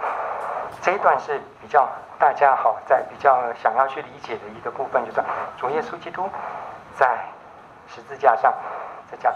[0.82, 1.88] 这一段是比较
[2.18, 5.22] 大家好在比较想要去理解的一个部分，就是
[5.58, 6.30] 主耶稣基督
[6.98, 7.18] 在。
[7.92, 8.54] 十字架上，
[9.10, 9.34] 在讲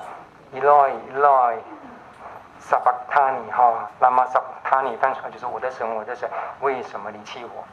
[0.53, 1.57] ，Eloi Eloi
[2.61, 6.29] Sabatani 哈，lama Sabatani，翻出来就是我的神，我的神，
[6.61, 7.65] 为什么离弃我？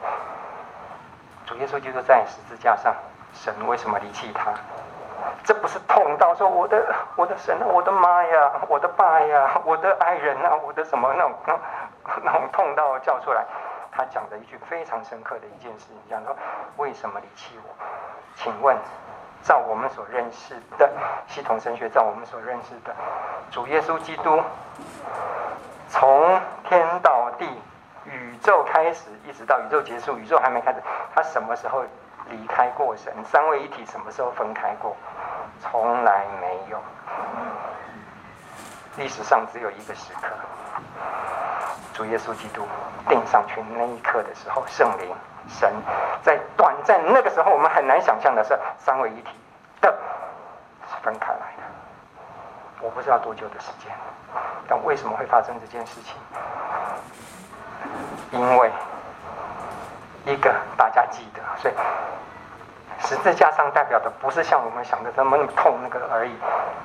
[1.45, 2.95] 主耶稣基督在十字架上，
[3.31, 4.51] 神为什么离弃他？
[5.43, 11.33] 这不是痛到说我的我的神啊，我的妈呀，我的爸呀，我的爱人啊，我的什么那种
[12.23, 13.45] 那种痛到叫出来？
[13.91, 16.35] 他讲的一句非常深刻的一件事情，讲说
[16.77, 17.73] 为什么离弃我？
[18.35, 18.77] 请问？
[19.43, 20.87] 照我们所认识的
[21.25, 22.93] 系统神学，照我们所认识的
[23.49, 24.39] 主耶稣基督，
[25.89, 26.39] 从
[26.69, 27.49] 天到地，
[28.05, 30.77] 宇宙开始一直到宇宙结束，宇宙还没开始，
[31.15, 31.83] 他什么时候
[32.29, 33.11] 离开过神？
[33.25, 34.95] 三位一体什么时候分开过？
[35.61, 36.81] 从来没有。
[38.97, 40.27] 历史上只有一个时刻，
[41.93, 42.67] 主耶稣基督
[43.07, 45.15] 钉上去那一刻的时候，圣灵。
[45.47, 45.73] 神
[46.21, 49.29] 在短暂那个时候，我们很难想象的是三位一体
[49.81, 49.91] 的
[50.87, 51.63] 是分开来的。
[52.79, 53.91] 我不知道多久的时间，
[54.67, 56.15] 但为什么会发生这件事情？
[58.31, 58.71] 因为
[60.25, 61.73] 一个大家记得，所以
[63.03, 66.35] 十字架上代表的不是像我们想的这么那么痛那个而已，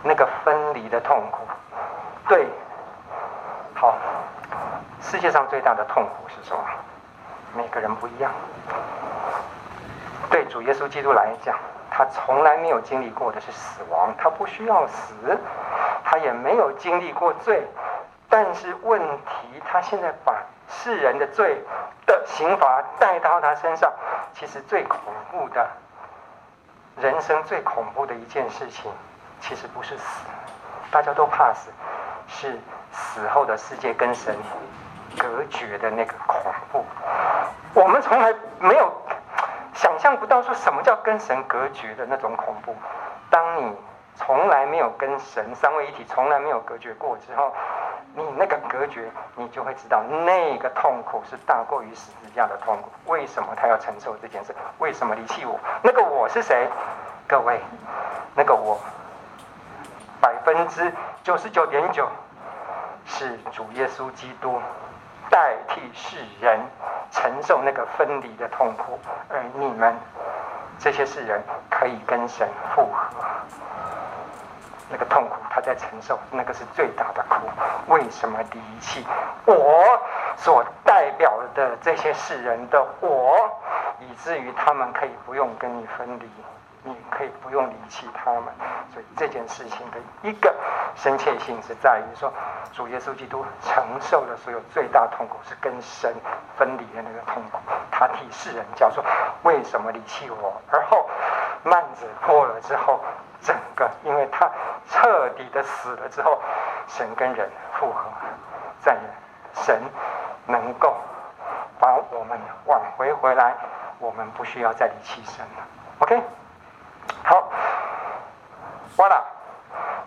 [0.03, 1.47] 那个分离的痛苦。
[2.29, 2.47] 对，
[3.75, 3.97] 好，
[5.01, 6.63] 世界上最大的痛苦是什么？
[7.55, 8.33] 每个人不一样。
[10.29, 11.57] 对主耶稣基督来讲，
[11.91, 15.15] 他从来没有经历过的是死亡，他不需要死，
[16.05, 17.67] 他也没有经历过罪。
[18.29, 20.35] 但是问题，他现在把
[20.69, 21.63] 世人的罪
[22.05, 23.93] 的刑罚带到他身上，
[24.35, 24.99] 其实最恐
[25.31, 25.67] 怖的，
[27.01, 28.91] 人生最恐怖的一件事情，
[29.41, 30.05] 其实不是死，
[30.91, 31.71] 大家都怕死，
[32.27, 32.59] 是
[32.93, 34.35] 死后的世界跟神
[35.19, 36.85] 隔绝的那个恐怖。
[37.75, 38.91] 我们从来没有
[39.75, 42.75] 想象不到说什么叫跟神隔绝的那种恐怖。
[43.29, 43.77] 当你
[44.17, 47.53] 从来没有跟神三位一体从来没有隔绝过之后，
[48.15, 52.91] 你那个隔绝，你就会知道那个痛苦是大过于十字架的痛苦。
[53.07, 54.55] 为什么他要承受这件事？
[54.79, 55.59] 为什么离弃我？
[55.83, 56.69] 那个我是谁？
[57.29, 57.61] 各位，
[58.35, 58.81] 那个我
[60.21, 62.09] 百分之九十九点九
[63.05, 64.61] 是主耶稣基督
[65.31, 66.61] 代替世人。
[67.13, 68.99] 承受那个分离的痛苦，
[69.29, 69.97] 而你们
[70.77, 71.41] 这些世人
[71.71, 73.17] 可以跟神复合。
[74.91, 77.49] 那个痛苦他在承受，那个是最大的苦。
[77.89, 79.07] 为什么离弃
[79.45, 80.01] 我
[80.37, 83.51] 所代表的这些世人的我，
[84.01, 86.29] 以至于他们可以不用跟你分离？
[86.83, 88.45] 你可以不用离弃他们，
[88.95, 90.55] 所以这件事情的一个
[90.95, 92.33] 深切性是在于说，
[92.73, 96.15] 主耶稣基督承受的所有最大痛苦是跟神
[96.57, 97.59] 分离的那个痛苦，
[97.91, 99.05] 他替世人叫做
[99.43, 100.63] 为什么离弃我？
[100.71, 101.11] 而后
[101.67, 103.01] 幔子破了之后，
[103.41, 104.49] 整个因为他
[104.89, 106.41] 彻底的死了之后，
[106.87, 108.09] 神跟人复合，
[108.79, 108.97] 在
[109.53, 109.83] 神
[110.47, 110.95] 能够
[111.81, 113.57] 把我们挽回回来，
[113.99, 115.67] 我们不需要再离弃神了。
[115.99, 116.23] OK，
[117.25, 117.51] 好，
[118.97, 119.25] 完了，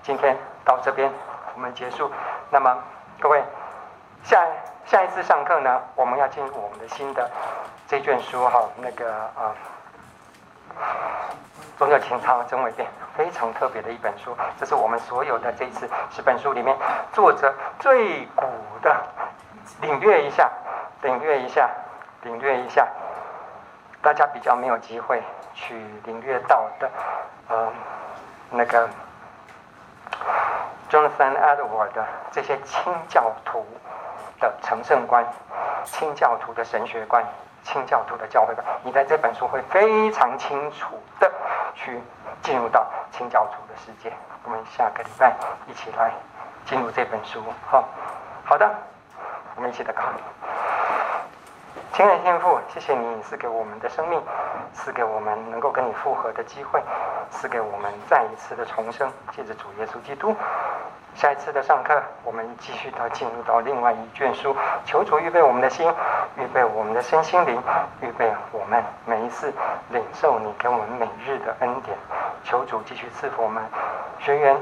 [0.02, 1.12] 今天到这边
[1.56, 2.10] 我们结束。
[2.50, 2.82] 那么
[3.20, 3.44] 各位，
[4.24, 4.48] 下
[4.86, 7.30] 下一次上课呢，我们要进入我们的新的
[7.86, 9.52] 这卷书哈，那个啊。
[11.78, 14.36] 宗教情操真伪辨，非常特别的一本书。
[14.60, 16.76] 这是我们所有的这次十本书里面，
[17.14, 18.46] 作者最古
[18.82, 18.96] 的，
[19.82, 20.52] 领略一下，
[21.02, 21.70] 领略一下，
[22.24, 22.86] 领略一下，
[24.02, 25.24] 大家比较没有机会
[25.54, 26.90] 去领略到的，
[27.48, 27.72] 呃，
[28.52, 28.90] 那个
[30.90, 33.66] Jonathan Edward 的这些清教徒
[34.42, 35.26] 的成圣观，
[35.86, 37.24] 清教徒的神学观。
[37.72, 41.32] 清教徒的教会吧，你在这本书会非常清楚的
[41.76, 42.02] 去
[42.42, 44.12] 进入到清教徒的世界。
[44.44, 45.32] 我们下个礼拜
[45.68, 46.12] 一起来
[46.66, 47.88] 进入这本书，好，
[48.44, 48.68] 好的，
[49.56, 50.06] 我们一起来看。
[51.94, 54.22] 亲爱的天父，谢谢你赐给我们的生命，
[54.74, 56.82] 赐给我们能够跟你复合的机会，
[57.30, 60.34] 赐给我们再一次的重生，借着主耶稣基督。
[61.16, 64.56] 下一次的上课，我们继续到进入到另外一卷书，
[64.86, 65.92] 求主预备我们的心，
[66.38, 67.62] 预备我们的身心灵，
[68.00, 69.52] 预备我们每一次
[69.90, 71.98] 领受你给我们每日的恩典。
[72.46, 73.62] 求主继续赐福我们
[74.20, 74.56] 学员，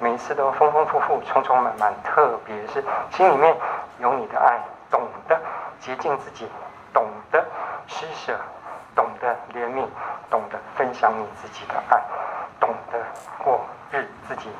[0.00, 2.82] 每一次都丰丰富富、充充满满，特别是
[3.12, 3.54] 心里面
[3.98, 4.58] 有你的爱，
[4.90, 5.38] 懂得
[5.78, 6.48] 洁净自己，
[6.92, 7.44] 懂得
[7.86, 8.38] 施舍，
[8.94, 9.86] 懂得怜悯，
[10.30, 12.02] 懂得分享你自己的爱，
[12.58, 12.98] 懂得
[13.42, 13.60] 过
[13.90, 14.50] 日自己。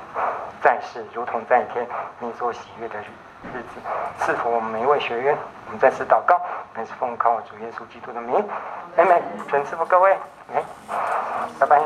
[0.62, 1.86] 在世如同在天，
[2.18, 3.06] 你所喜悦的日
[3.54, 3.80] 日子，
[4.18, 5.36] 赐福我们每一位学员。
[5.66, 6.40] 我们再次祷告，
[6.74, 8.46] 乃是奉靠主耶稣基督的名，
[8.96, 9.22] 阿门。
[9.48, 10.18] 全赐福各位，
[11.58, 11.80] 拜拜。